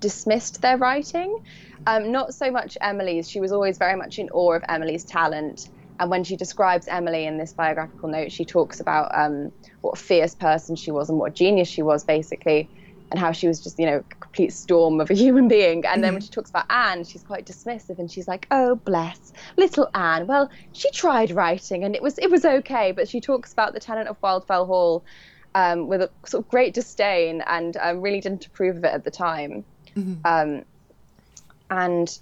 [0.00, 1.44] dismissed their writing.
[1.86, 3.28] Um, not so much Emily's.
[3.28, 5.68] She was always very much in awe of Emily's talent.
[6.00, 10.02] And when she describes Emily in this biographical note, she talks about um, what a
[10.02, 12.70] fierce person she was and what a genius she was, basically,
[13.10, 15.84] and how she was just, you know, a complete storm of a human being.
[15.84, 19.34] And then when she talks about Anne, she's quite dismissive, and she's like, "Oh, bless
[19.58, 20.26] little Anne.
[20.26, 23.80] Well, she tried writing, and it was it was okay." But she talks about the
[23.80, 25.04] tenant of Wildfell Hall
[25.54, 29.04] um, with a sort of great disdain, and um, really didn't approve of it at
[29.04, 29.66] the time.
[30.24, 30.64] Um,
[31.68, 32.18] and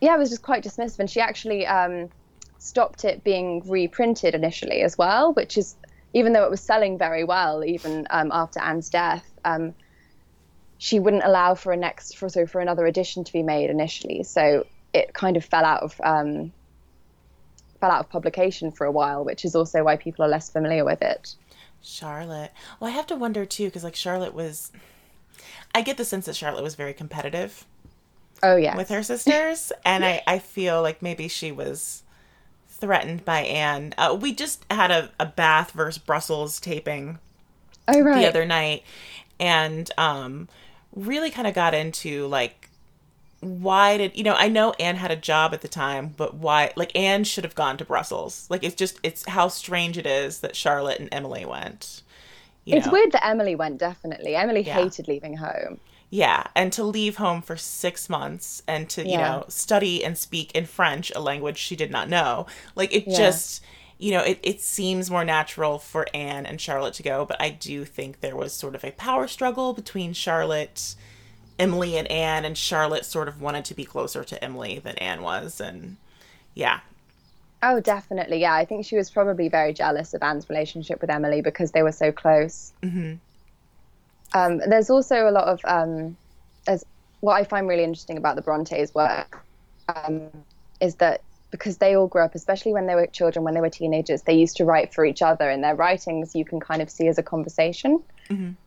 [0.00, 1.00] yeah, it was just quite dismissive.
[1.00, 2.08] And she actually um,
[2.60, 5.74] stopped it being reprinted initially as well, which is
[6.12, 9.74] even though it was selling very well, even um, after Anne's death, um,
[10.78, 14.22] she wouldn't allow for a next for so for another edition to be made initially.
[14.22, 16.52] So it kind of fell out of um,
[17.80, 20.84] fell out of publication for a while, which is also why people are less familiar
[20.84, 21.34] with it.
[21.82, 22.52] Charlotte.
[22.78, 24.70] Well, I have to wonder too, because like Charlotte was.
[25.74, 27.64] I get the sense that Charlotte was very competitive
[28.42, 32.02] Oh yeah, with her sisters, and I, I feel like maybe she was
[32.80, 33.94] threatened by Anne.
[33.98, 37.18] Uh, we just had a, a Bath versus Brussels taping
[37.88, 38.20] oh right.
[38.20, 38.82] the other night
[39.38, 40.48] and um
[40.94, 42.68] really kind of got into like
[43.40, 46.70] why did you know i know anne had a job at the time but why
[46.76, 50.40] like anne should have gone to brussels like it's just it's how strange it is
[50.40, 52.02] that charlotte and emily went
[52.66, 52.92] you It's know?
[52.92, 53.78] weird that Emily went.
[53.78, 54.74] Definitely, Emily Yeah.
[54.74, 55.80] hated leaving home.
[56.10, 60.50] Yeah and to leave home for six months and to you know study and speak
[60.52, 63.16] in french a language she did not know like it Yeah.
[63.16, 63.62] just
[63.98, 67.48] you know it, it seems more natural for anne and charlotte to go but i
[67.50, 70.96] do think there was sort of a power struggle between charlotte
[71.60, 75.22] emily and anne and charlotte sort of wanted to be closer to emily than anne
[75.22, 75.96] was and
[76.54, 76.80] yeah
[77.62, 78.38] Oh, definitely.
[78.40, 81.82] Yeah, I think she was probably very jealous of Anne's relationship with Emily because they
[81.82, 82.72] were so close.
[82.82, 83.16] Mm-hmm.
[84.32, 86.16] Um, there's also a lot of um,
[86.66, 86.84] as
[87.20, 89.44] what I find really interesting about the Brontes' work
[89.94, 90.30] um,
[90.80, 93.70] is that because they all grew up, especially when they were children, when they were
[93.70, 96.88] teenagers, they used to write for each other, and their writings you can kind of
[96.88, 98.00] see as a conversation.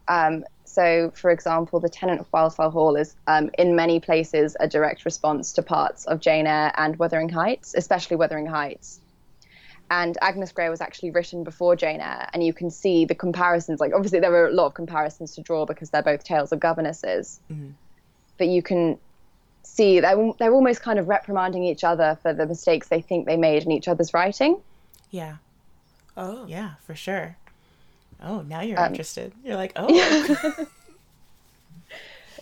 [0.10, 4.68] Um, so, for example, The Tenant of Wildfell Hall is, um, in many places, a
[4.68, 9.00] direct response to parts of Jane Eyre and Wuthering Heights, especially Wuthering Heights.
[10.02, 13.80] And Agnes Grey was actually written before Jane Eyre, and you can see the comparisons.
[13.80, 16.60] Like, obviously, there are a lot of comparisons to draw because they're both tales of
[16.60, 17.40] governesses.
[18.40, 18.98] But you can
[19.62, 23.38] see they're, they're almost kind of reprimanding each other for the mistakes they think they
[23.38, 24.58] made in each other's writing.
[25.12, 25.36] yeah
[26.18, 26.46] Oh.
[26.48, 27.38] yeah for sure
[28.22, 29.88] oh now you're Um, interested you're like oh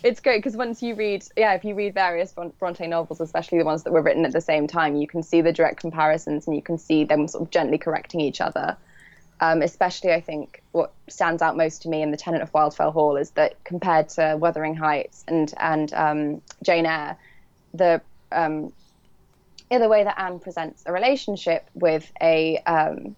[0.03, 3.65] it's great because once you read, yeah, if you read various Bronte novels, especially the
[3.65, 6.55] ones that were written at the same time, you can see the direct comparisons and
[6.55, 8.77] you can see them sort of gently correcting each other.
[9.39, 12.93] Um, especially, I think what stands out most to me in The Tenant of Wildfell
[12.93, 17.17] Hall is that compared to Wuthering Heights and and um, Jane Eyre,
[17.73, 18.71] the um,
[19.69, 23.15] the way that Anne presents a relationship with a um,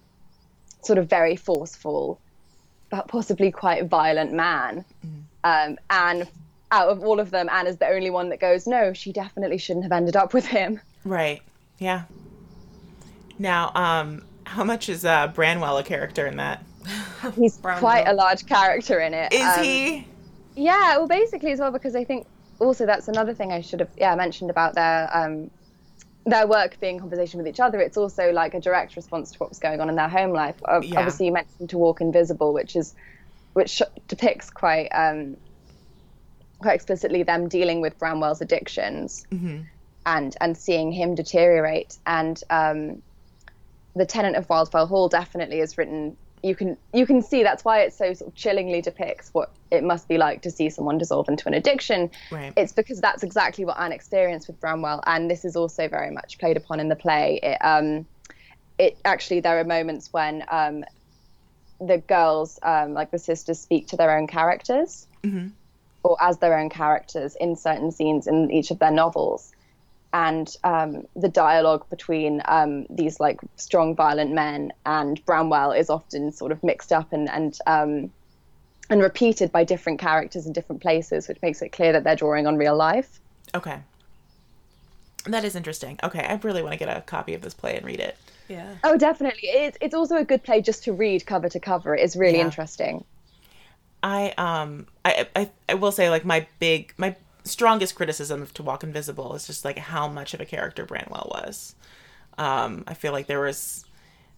[0.82, 2.18] sort of very forceful,
[2.88, 4.84] but possibly quite violent man,
[5.44, 6.26] um, Anne
[6.70, 9.58] out of all of them, Anne is the only one that goes, no, she definitely
[9.58, 10.80] shouldn't have ended up with him.
[11.04, 11.42] Right.
[11.78, 12.02] Yeah.
[13.38, 16.64] Now, um, how much is uh, Branwell a character in that?
[17.36, 19.32] He's Brown quite a large character in it.
[19.32, 20.06] Is Um, he?
[20.56, 22.26] Yeah, well, basically as well because I think
[22.60, 25.50] also that's another thing I should have yeah mentioned about their um,
[26.26, 27.80] their work being conversation with each other.
[27.80, 30.54] It's also like a direct response to what was going on in their home life.
[30.66, 30.98] Ob- Yeah.
[31.00, 32.94] Obviously, you mentioned To Walk Invisible, which is
[33.54, 35.36] which depicts quite um,
[36.64, 39.26] quite explicitly them dealing with Branwell's addictions
[40.06, 41.98] and and seeing him deteriorate.
[42.06, 43.02] And um,
[43.94, 46.16] the Tenant of Wildfell Hall definitely is written.
[46.42, 49.84] You can you can see that's why it so sort of chillingly depicts what it
[49.84, 52.10] must be like to see someone dissolve into an addiction.
[52.30, 52.52] Right.
[52.56, 56.38] It's because that's exactly what Anne experienced with Branwell, and this is also very much
[56.38, 57.40] played upon in the play.
[57.42, 58.06] It, um,
[58.78, 60.84] it actually there are moments when um,
[61.78, 65.06] the girls, um, like the sisters, speak to their own characters,
[66.04, 69.50] or as their own characters in certain scenes in each of their novels.
[70.12, 76.30] And um, the dialogue between um, these like strong, violent men and Branwell is often
[76.30, 78.12] sort of mixed up and and um,
[78.90, 82.46] and repeated by different characters in different places, which makes it clear that they're drawing
[82.46, 83.18] on real life.
[83.54, 83.80] Okay.
[85.26, 85.98] That is interesting.
[86.04, 88.16] Okay, I really want to get a copy of this play and read it.
[88.46, 88.74] Yeah.
[88.84, 89.48] Oh, definitely.
[89.48, 91.96] It's it's also a good play just to read cover to cover.
[91.96, 92.44] It is really Yeah.
[92.44, 93.04] interesting.
[94.04, 98.62] I um I, I I will say like my big my strongest criticism of To
[98.62, 101.74] Walk Invisible is just like how much of a character Branwell was.
[102.38, 103.84] Um, I feel like there was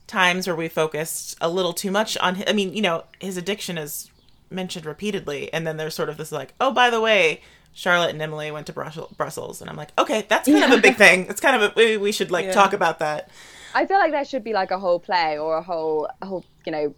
[0.06, 2.36] times where we focused a little too much on.
[2.36, 4.10] hi- I mean, you know, his addiction is
[4.50, 7.40] mentioned repeatedly, and then there's sort of this like, oh, by the way,
[7.72, 10.82] Charlotte and Emily went to Brussels, Brussels, and I'm like, okay, that's kind of a
[10.82, 11.26] big thing.
[11.28, 12.52] It's kind of a we, we should like Yeah.
[12.52, 13.30] talk about that.
[13.74, 16.44] I feel like there should be like a whole play or a whole a whole
[16.64, 16.94] you know,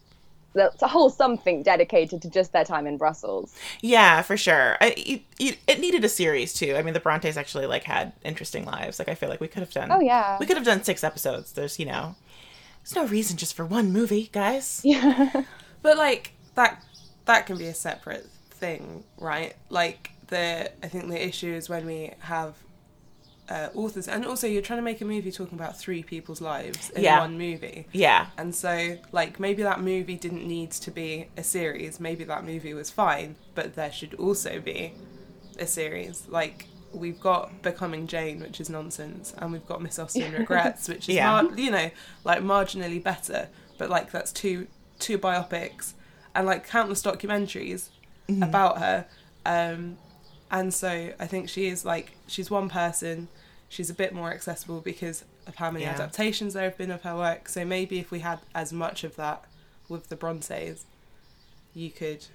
[0.55, 3.55] that's a whole something dedicated to just their time in Brussels.
[3.81, 4.77] Yeah, for sure.
[4.81, 6.75] I, it, it, it needed a series too.
[6.77, 8.99] I mean, the Brontes actually like had interesting lives.
[8.99, 9.91] Like I feel like we could have done.
[9.93, 10.37] Oh, yeah.
[10.41, 11.53] we could have done six episodes.
[11.53, 12.17] There's you know,
[12.83, 14.81] there's no reason just for one movie, guys.
[14.85, 15.43] Yeah.
[15.83, 16.83] but like that
[17.27, 19.55] that can be a separate thing, right?
[19.69, 22.55] Like the I think the issue is when we have
[23.51, 26.91] uh, authors, and also you're trying to make a movie talking about three people's lives
[26.91, 27.21] in Yeah.
[27.21, 27.87] one movie.
[27.93, 31.99] Yeah, And so, like, maybe that movie didn't need to be a series.
[31.99, 34.93] Maybe that movie was fine, but there should also be
[35.59, 36.27] a series.
[36.29, 41.09] Like, we've got Becoming Jane, which is nonsense, and we've got Miss Austen Regrets, which
[41.09, 41.43] is, Yeah.
[41.43, 41.91] mar- you know,
[42.25, 43.49] like marginally better.
[43.79, 44.67] But like, that's two
[44.99, 45.93] two biopics
[46.35, 47.89] and like countless documentaries
[48.43, 49.07] about her.
[49.47, 49.97] Um,
[50.51, 53.29] and so I think she is like she's one person.
[53.69, 55.93] She's a bit more accessible because of how many Yeah.
[55.93, 57.49] adaptations there have been of her work.
[57.49, 59.45] So maybe if we had as much of that
[59.89, 60.85] with the Brontes,
[61.75, 62.27] you could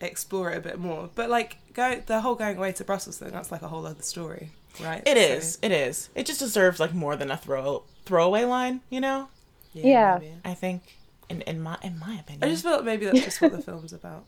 [0.00, 1.10] explore it a bit more.
[1.14, 4.02] But like go the whole going away to Brussels thing, that's like a whole other
[4.02, 4.50] story,
[4.80, 5.02] right?
[5.06, 5.58] it So, is.
[5.62, 6.08] It is.
[6.14, 8.80] It just deserves like more than a throw throwaway line.
[8.90, 9.28] You know,
[9.72, 10.18] Yeah.
[10.20, 10.34] maybe.
[10.44, 10.82] I think
[11.30, 12.44] in in my in my opinion.
[12.44, 14.24] I just feel like maybe that's just what the film's about.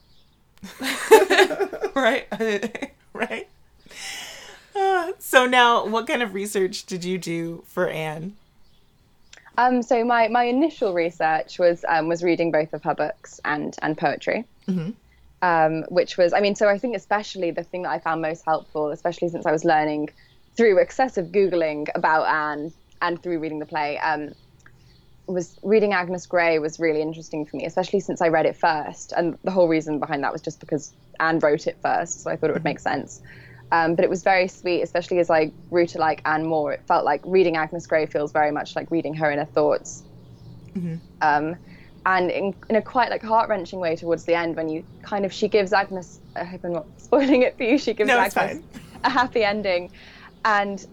[1.95, 2.27] right?
[3.13, 3.47] right.
[4.75, 8.35] Uh, so now, what kind of research did you do for Anne?
[9.57, 13.75] Um, so my, my initial research was um, was reading both of her books and
[13.81, 14.45] and poetry,
[15.41, 18.45] um, which was I mean so I think especially the thing that I found most
[18.45, 20.09] helpful, especially since I was learning
[20.55, 24.33] through excessive googling about Anne and through reading the play, um,
[25.27, 29.13] was reading Agnes Grey was really interesting for me, especially since I read it first,
[29.15, 32.35] and the whole reason behind that was just because Anne wrote it first, so I
[32.35, 33.21] thought it would make sense.
[33.71, 36.73] Um, but it was very sweet, especially as I grew to like Anne more.
[36.73, 40.03] It felt like reading Agnes Grey feels very much like reading her inner thoughts.
[41.21, 41.57] Um,
[42.05, 45.25] and in, in a quite like heart wrenching way towards the end, when you kind
[45.25, 47.77] of she gives Agnes, I hope I'm not spoiling it for you.
[47.77, 48.59] She gives No, Agnes
[49.03, 49.89] a happy ending,
[50.43, 50.83] and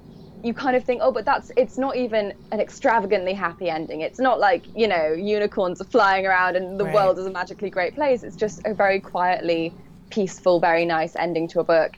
[0.43, 4.03] you kind of think, oh, but that's it's not even an extravagantly happy ending.
[4.03, 6.87] It's not like you know unicorns are flying around and the Right.
[6.87, 8.23] world is a magically great place.
[8.23, 9.75] It's just a very quietly
[10.11, 11.95] peaceful, very nice ending to a book,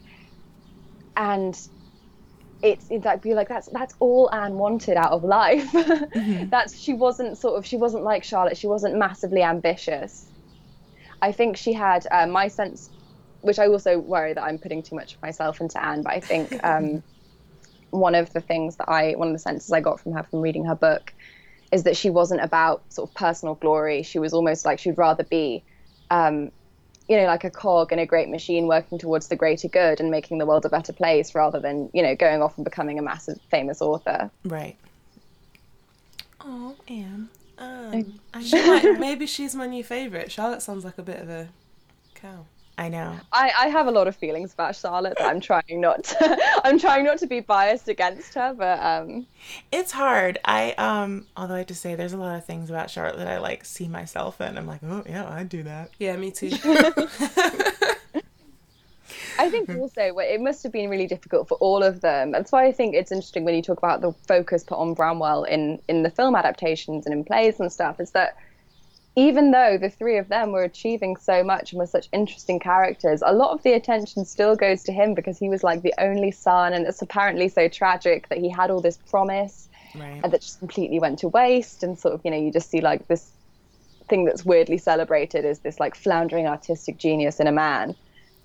[1.16, 1.58] and
[2.62, 5.66] it's it's like be like that's that's all Anne wanted out of life.
[6.50, 8.56] that's she wasn't sort of she wasn't like Charlotte.
[8.56, 10.26] She wasn't massively ambitious.
[11.22, 12.90] I think she had uh, my sense,
[13.40, 16.02] which I also worry that I'm putting too much of myself into Anne.
[16.02, 17.02] But I think um,
[17.90, 20.40] one of the things that I one of the senses I got from her from
[20.40, 21.14] reading her book
[21.72, 24.02] is that she wasn't about sort of personal glory.
[24.02, 25.64] She was almost like she'd rather be.
[26.10, 26.50] Um,
[27.10, 30.12] you know, like a cog in a great machine working towards the greater good and
[30.12, 33.02] making the world a better place rather than, you know, going off and becoming a
[33.02, 34.30] massive famous author.
[34.44, 34.76] Right.
[36.40, 37.28] Oh, Anne.
[37.58, 40.30] Um, I She might, maybe she's my new favourite.
[40.30, 41.48] Charlotte sounds like a bit of a
[42.14, 42.46] cow.
[42.80, 43.14] I know.
[43.30, 46.78] I, I have a lot of feelings about Charlotte that I'm trying not to, I'm
[46.78, 49.26] trying not to be biased against her, but um
[49.70, 50.38] It's hard.
[50.46, 53.28] I um although I have to say there's a lot of things about Charlotte that
[53.28, 54.56] I like see myself in.
[54.56, 55.90] I'm like, oh yeah, I'd do that.
[55.98, 56.48] Yeah, me too.
[59.38, 62.30] I think also well, it must have been really difficult for all of them.
[62.30, 65.44] That's why I think it's interesting when you talk about the focus put on Branwell
[65.44, 68.00] in in the film adaptations and in plays and stuff.
[68.00, 68.38] Is that
[69.16, 73.22] even though the three of them were achieving so much and were such interesting characters,
[73.24, 76.30] a lot of the attention still goes to him because he was like the only
[76.30, 80.20] son, and it's apparently so tragic that he had all this promise Right.
[80.22, 81.82] and that just completely went to waste.
[81.82, 83.32] And sort of, you know, you just see like this
[84.08, 87.96] thing that's weirdly celebrated is this like floundering artistic genius in a man.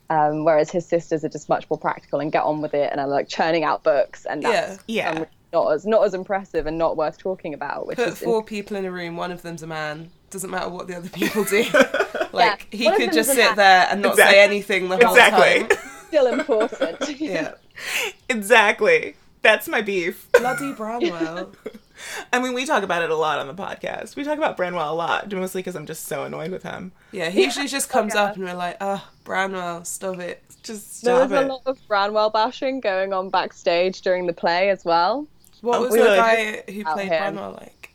[0.10, 3.00] Um, whereas his sisters are just much more practical and get on with it and
[3.00, 5.10] are like churning out books and that's Yeah.
[5.10, 7.88] um, not as not as impressive and not worth talking about.
[7.88, 10.10] Which Put is four people in a room, one of them's a man.
[10.30, 11.64] Doesn't matter what the other people do.
[12.34, 13.56] like he one could just sit man.
[13.56, 14.34] there and not Exactly.
[14.36, 15.68] say anything the whole Exactly.
[15.76, 15.86] time.
[16.08, 17.20] still important.
[17.22, 17.54] Yeah.
[18.30, 19.16] exactly.
[19.42, 20.28] That's my beef.
[20.34, 21.52] Bloody Branwell.
[22.34, 24.16] I mean, we talk about it a lot on the podcast.
[24.16, 26.92] We talk about Branwell a lot, mostly because I'm just so annoyed with him.
[27.12, 28.26] Yeah, he usually just comes oh, Yeah.
[28.26, 30.44] up and we're like, oh, Branwell, stop it.
[30.64, 31.46] Just There was it.
[31.46, 35.28] a lot of Branwell bashing going on backstage during the play as well.
[35.66, 37.34] What was the guy who played him.
[37.34, 37.92] Branwell like?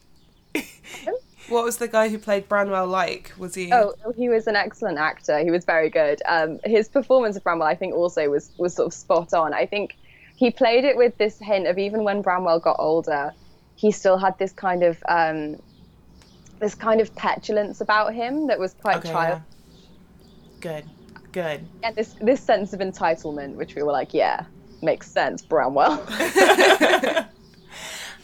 [1.48, 3.32] what was the guy who played Branwell like?
[3.38, 3.72] Was he?
[3.72, 5.38] Oh, he was an excellent actor.
[5.38, 6.20] He was very good.
[6.26, 9.54] Um, his performance of Branwell, I think, also was was sort of spot on.
[9.54, 9.96] I think
[10.36, 13.32] he played it with this hint of even when Branwell got older,
[13.76, 15.60] he still had this kind of um,
[16.58, 20.60] this kind of petulance about him that was quite Okay, child yeah.
[20.60, 20.84] Good.
[21.32, 21.64] Good.
[21.84, 24.44] and this this sense of entitlement, which we were like, yeah,
[24.82, 26.04] makes sense, Branwell.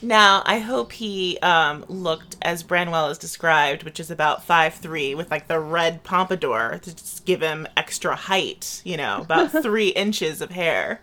[0.03, 5.15] Now, I hope he um, looked as Branwell is described, which is about five three,
[5.15, 8.83] with like the red pompadour to just give him extra height.
[8.85, 11.01] You know, about three inches of hair.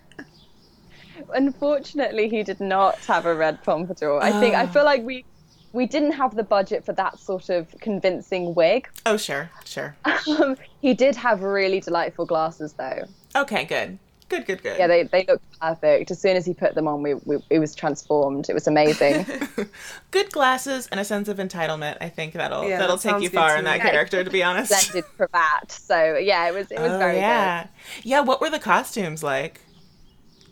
[1.34, 4.22] Unfortunately, he did not have a red pompadour.
[4.22, 5.26] I think I feel like we
[5.74, 8.88] we didn't have the budget for that sort of convincing wig.
[9.06, 9.96] Oh, sure, sure.
[10.26, 13.04] Um, he did have really delightful glasses, though.
[13.36, 14.00] Okay, good,
[14.38, 14.80] good, good, good.
[14.80, 16.12] Yeah, they, they looked perfect.
[16.12, 18.50] As soon as he put them on, we, we it was transformed.
[18.50, 19.26] It was amazing.
[20.12, 21.98] good glasses and a sense of entitlement.
[22.02, 23.92] I think that'll Yeah, that'll that take you far in that Yeah.
[23.92, 24.24] character.
[24.24, 24.72] To be honest.
[24.72, 25.72] Splendid cravat.
[25.72, 27.68] So yeah, it was it was Oh, very yeah,
[28.04, 28.20] yeah.
[28.22, 29.62] What were the costumes like?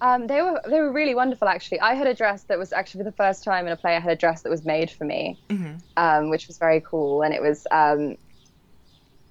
[0.02, 1.80] Um, they were they were really wonderful actually.
[1.80, 3.96] I had a dress that was actually for the first time in a play.
[3.96, 5.40] I had a dress that was made for me,
[5.96, 8.16] um, which was very cool, and it was um,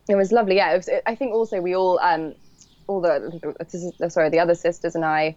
[0.09, 0.57] it was lovely.
[0.57, 2.34] Yeah, it was, I think also we all um,
[2.91, 5.36] all the sorry the other sisters and I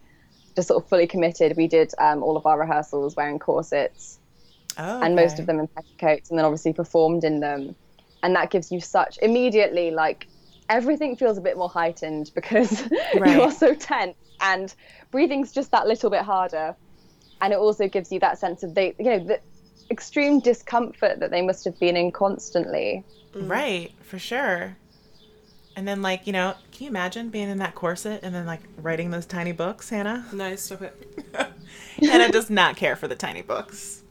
[0.56, 1.56] just sort of fully committed.
[1.56, 4.20] We did um, all of our rehearsals wearing corsets.
[4.78, 7.76] Oh, and most of them in petticoats, and then obviously performed in them.
[8.24, 10.28] And that gives you such immediately like
[10.70, 12.84] everything feels a bit more heightened because
[13.16, 13.36] Right.
[13.36, 14.74] you're so tense and
[15.12, 16.76] breathing's just that little bit harder.
[17.42, 19.40] And it also gives you that sense of they, you know, the
[19.92, 23.04] extreme discomfort that they must have been in constantly.
[23.36, 24.78] Right, for sure.
[25.76, 28.62] And then, like, you know, can you imagine being in that corset and then, like,
[28.78, 30.26] writing those tiny books, Hannah?
[30.32, 31.26] No, stop it.
[32.00, 34.04] Hannah does not care for the tiny books.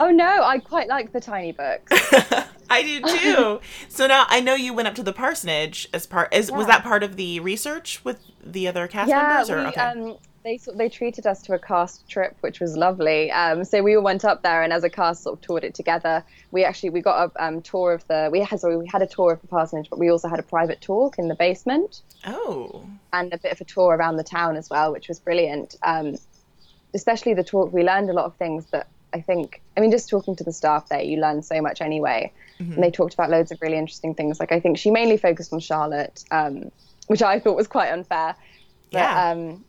[0.00, 1.92] Oh no, I quite like the tiny books.
[2.70, 3.60] I do too.
[3.88, 6.34] so now I know you went up to the parsonage as part.
[6.34, 9.50] Is was that part of the research with the other cast yeah, members?
[9.50, 13.32] Or we, okay, um, they they treated us to a cast trip, which was lovely.
[13.32, 15.74] Um, so we all went up there, and as a cast, sort of toured it
[15.74, 16.22] together.
[16.50, 19.06] We actually we got a um, tour of the we had sorry we had a
[19.06, 22.86] tour of the parsonage, but we also had a private talk in the basement oh,
[23.12, 25.76] and a bit of a tour around the town as well, which was brilliant.
[25.82, 26.16] Um,
[26.92, 29.62] especially the talk, we learned a lot of things that I think.
[29.78, 32.30] I mean, just talking to the staff there, you learn so much anyway.
[32.74, 34.38] And they talked about loads of really interesting things.
[34.38, 36.70] Like I think she mainly focused on Charlotte, um,
[37.06, 38.36] which I thought was quite unfair.
[38.92, 39.30] But, Yeah.
[39.30, 39.64] Um,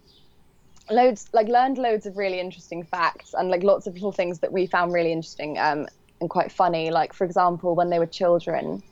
[0.89, 4.51] loads like learned loads of really interesting facts and like lots of little things that
[4.51, 5.87] we found really interesting um,
[6.21, 6.91] and quite funny.
[6.91, 8.83] Like for example, when they were children,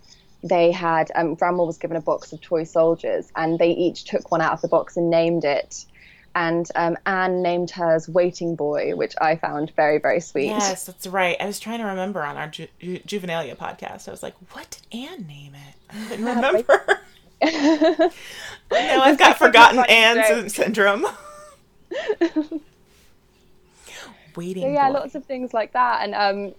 [0.43, 4.31] they had um, Branwell was given a box of toy soldiers, and they each took
[4.31, 5.85] one out of the box and named it.
[6.35, 10.47] And um, Anne named hers Waiting Boy, which I found very, very sweet.
[10.47, 11.37] yes, that's right.
[11.39, 14.07] I was trying to remember on our Ju- Ju- Juvenilia podcast.
[14.07, 15.75] I was like, what did Anne name it?
[15.95, 16.99] I couldn't remember.
[18.71, 21.05] no, I've got forgotten Anne syndrome.
[24.35, 24.63] Waiting.
[24.63, 24.93] So yeah, boy.
[24.93, 26.55] lots of things like that, and um,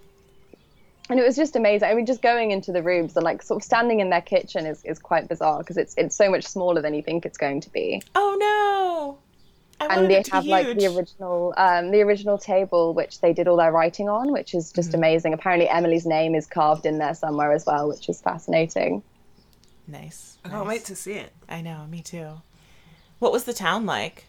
[1.09, 1.89] and it was just amazing.
[1.89, 4.65] I mean, just going into the rooms and like sort of standing in their kitchen
[4.65, 7.59] is, is quite bizarre because it's it's so much smaller than you think it's going
[7.61, 8.01] to be.
[8.15, 9.17] Oh
[9.79, 9.85] no!
[9.85, 13.19] I and they it to be have like the original um, the original table which
[13.19, 14.95] they did all their writing on, which is just Mm-hmm.
[14.97, 15.33] amazing.
[15.33, 19.03] Apparently, Emily's name is carved in there somewhere as well, which is fascinating.
[19.85, 20.37] Nice.
[20.45, 21.33] I can't wait to see it.
[21.49, 22.41] I know, me too.
[23.19, 24.25] What was the town like?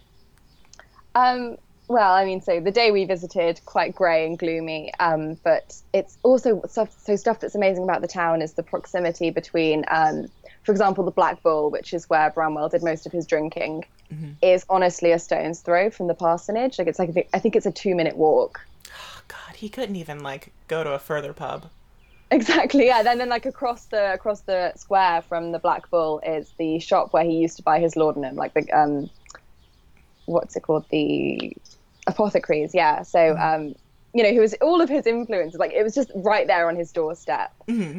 [1.16, 1.56] Um,
[1.88, 4.92] well, I mean, so the day we visited, quite grey and gloomy.
[5.00, 6.94] Um, but it's also stuff.
[7.00, 10.28] So stuff that's amazing about the town is the proximity between, um,
[10.62, 13.84] for example, the Black Bull, which is where Branwell did most of his drinking,
[14.42, 16.78] is honestly a stone's throw from the parsonage.
[16.78, 18.60] Like it's like I think it's a two-minute walk.
[18.88, 21.66] Oh, God, he couldn't even like go to a further pub.
[22.30, 22.86] Exactly.
[22.86, 23.02] Yeah.
[23.02, 27.12] Then, then like across the across the square from the Black Bull is the shop
[27.12, 29.08] where he used to buy his laudanum, like the um,
[30.26, 31.56] what's it called, the
[32.06, 32.74] apothecaries.
[32.74, 33.02] Yeah.
[33.02, 33.74] So um,
[34.14, 35.58] you know, he was all of his influences.
[35.58, 37.52] Like it was just right there on his doorstep.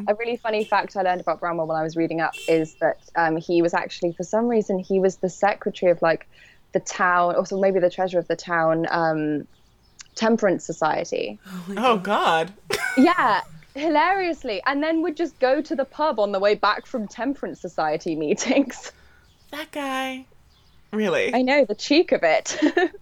[0.07, 2.99] A really funny fact I learned about Branwell when I was reading up is that
[3.15, 6.27] um, he was actually, for some reason, he was the secretary of like
[6.73, 8.87] the town, or so maybe the treasurer of the town.
[8.89, 9.47] Um,
[10.15, 11.39] Temperance Society.
[11.77, 12.51] Oh God.
[12.97, 13.41] Yeah,
[13.75, 14.59] hilariously.
[14.65, 18.15] And then would just go to the pub on the way back from Temperance Society
[18.15, 18.91] meetings.
[19.51, 20.25] that guy.
[20.91, 21.33] Really?
[21.33, 22.59] I know, the cheek of it.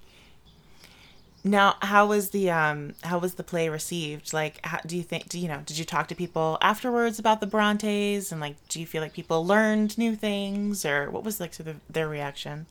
[1.47, 4.33] Now, how was the um how was the play received?
[4.33, 5.29] Like, how, do you think?
[5.29, 5.61] Do you know?
[5.63, 9.13] Did you talk to people afterwards about the Brontes, and like, do you feel like
[9.13, 12.65] people learned new things, or what was like sort of their reaction?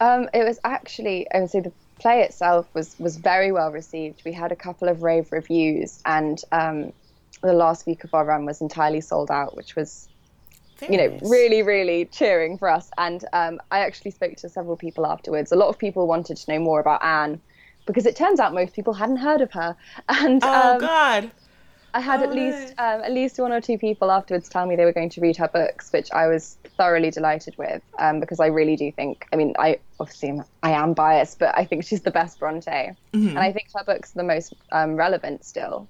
[0.00, 4.22] Um, it was actually, I would say, the play itself was was very well received.
[4.24, 6.94] We had a couple of rave reviews, and um,
[7.42, 10.08] the last week of our run was entirely sold out, which was,
[10.82, 11.30] Very you know, nice.
[11.30, 12.90] really, really cheering for us.
[12.98, 15.52] And um, I actually spoke to several people afterwards.
[15.52, 17.40] A lot of people wanted to know more about Anne,
[17.86, 19.76] because it turns out most people hadn't heard of her.
[20.08, 21.30] And Oh um, God.
[21.94, 24.76] I had Oh, at least um, at least one or two people afterwards tell me
[24.76, 28.40] they were going to read her books, which I was thoroughly delighted with um, because
[28.40, 29.26] I really do think.
[29.32, 32.92] I mean, I obviously am, I am biased, but I think she's the best Bronte,
[33.12, 35.86] and I think her books are the most um, relevant still.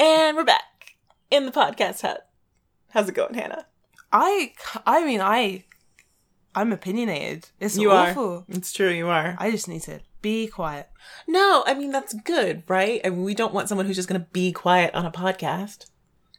[0.00, 0.96] And we're back
[1.30, 2.26] in the podcast hut.
[2.92, 3.66] How's it going, Hannah?
[4.12, 4.52] I,
[4.86, 5.64] I mean, I,
[6.54, 7.48] I'm opinionated.
[7.58, 8.30] It's You awful.
[8.38, 8.44] are.
[8.48, 8.90] It's true.
[8.90, 9.34] You are.
[9.38, 10.88] I just need to be quiet.
[11.26, 13.00] No, I mean that's good, right?
[13.04, 15.86] I mean, we don't want someone who's just going to be quiet on a podcast.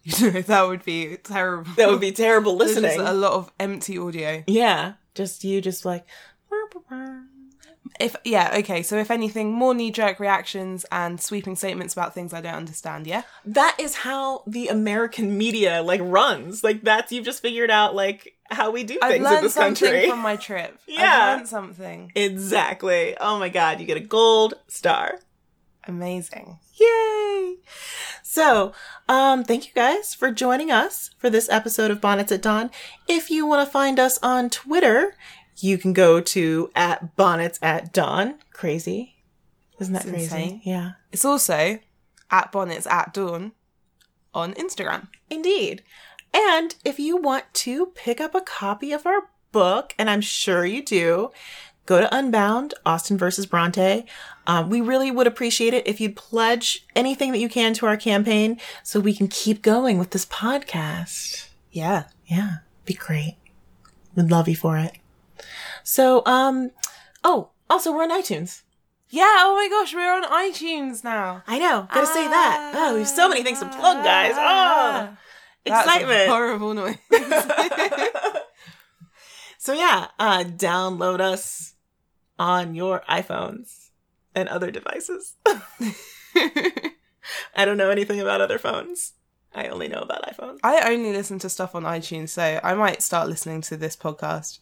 [0.45, 1.71] that would be terrible.
[1.75, 2.99] That would be terrible listening.
[2.99, 4.43] a lot of empty audio.
[4.47, 6.05] yeah, just you, just like.
[7.99, 8.81] If yeah, okay.
[8.83, 13.05] So if anything, more knee jerk reactions and sweeping statements about things I don't understand.
[13.07, 13.23] Yeah.
[13.45, 16.63] That is how the American media like runs.
[16.63, 20.09] Like that's you've just figured out like how we do things in this something country.
[20.09, 20.79] from my trip.
[20.87, 21.31] Yeah.
[21.31, 22.11] I've learned something.
[22.15, 23.15] exactly.
[23.19, 25.19] Oh my god, you get a gold star.
[25.87, 26.59] Amazing.
[26.79, 27.57] Yay!
[28.21, 28.73] So,
[29.09, 32.71] um, thank you guys for joining us for this episode of Bonnets at Dawn.
[33.07, 35.15] If you want to find us on Twitter,
[35.57, 38.35] you can go to at Bonnets at Dawn.
[38.51, 39.15] Crazy.
[39.79, 40.23] Isn't that crazy?
[40.23, 40.61] insane.
[40.63, 40.91] Yeah.
[41.11, 41.79] It's also
[42.31, 43.51] at bonnets at dawn
[44.33, 45.07] on Instagram.
[45.29, 45.83] Indeed.
[46.33, 50.65] And if you want to pick up a copy of our book, and I'm sure
[50.65, 51.31] you do,
[51.85, 54.05] go to Unbound, Austen versus Bronte.
[54.47, 57.97] Um, we really would appreciate it if you'd pledge anything that you can to our
[57.97, 61.49] campaign so we can keep going with this podcast.
[61.71, 62.05] Yeah.
[62.25, 63.37] Yeah, be great.
[64.15, 64.93] We'd love you for it.
[65.83, 66.71] So, um,
[67.23, 68.61] oh, also we're on iTunes.
[69.09, 69.23] Yeah.
[69.39, 71.43] Oh my gosh, we're on iTunes now.
[71.47, 72.73] I know, gotta say that.
[72.75, 74.33] Oh, we have so many things to plug, guys.
[74.35, 75.17] Oh, Ah.
[75.65, 76.29] That's a excitement.
[76.29, 76.97] horrible noise.
[79.57, 81.75] So yeah, uh, download us
[82.37, 83.91] on your iPhones
[84.35, 85.35] and other devices.
[87.55, 89.13] I don't know anything about other phones.
[89.55, 90.57] I only know about iPhones.
[90.63, 94.59] I only listen to stuff on iTunes, so I might start listening to this podcast.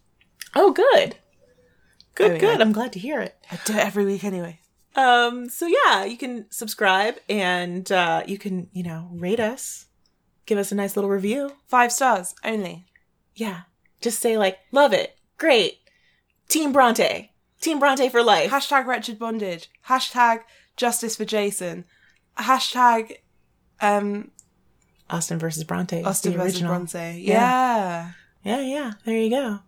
[0.56, 1.16] Oh, good.
[2.16, 2.62] Good, good.
[2.62, 3.36] I'm glad to hear it.
[3.49, 4.60] I do it every week anyway.
[4.95, 9.86] Um, so yeah, you can subscribe and uh, you can, you know, rate us.
[10.45, 11.54] Give us a nice little review.
[11.68, 12.86] Five stars only.
[13.34, 13.62] Yeah.
[14.02, 15.18] Just say like, love it.
[15.38, 15.80] Great.
[16.49, 17.32] Team Bronte.
[17.62, 18.52] Team Bronte for life.
[18.52, 19.70] Hashtag wretched bondage.
[19.88, 20.41] Hashtag
[20.76, 21.86] justice for Jason.
[22.38, 23.18] Hashtag
[23.80, 24.32] um
[25.10, 26.04] Austen versus Bronte.
[26.04, 26.62] Austen versus.
[26.62, 27.20] Bronte.
[27.20, 27.34] Yeah.
[27.34, 28.12] Yeah,
[28.44, 28.62] yeah.
[28.62, 28.92] Yeah.
[29.06, 29.60] There you go.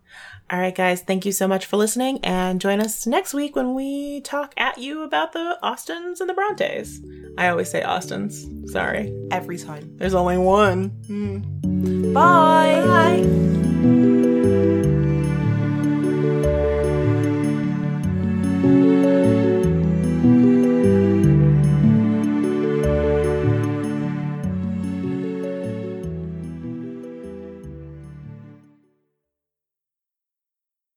[0.50, 1.00] All right, guys.
[1.00, 4.76] Thank you so much for listening, and join us next week when we talk at
[4.76, 7.00] you about the Austens and the Brontes.
[7.38, 8.46] I always say Austens.
[8.70, 9.12] Sorry.
[9.30, 9.96] Every time.
[9.96, 10.90] There's only one.
[11.06, 12.12] Hmm.
[12.12, 12.82] Bye.
[12.84, 13.70] Bye.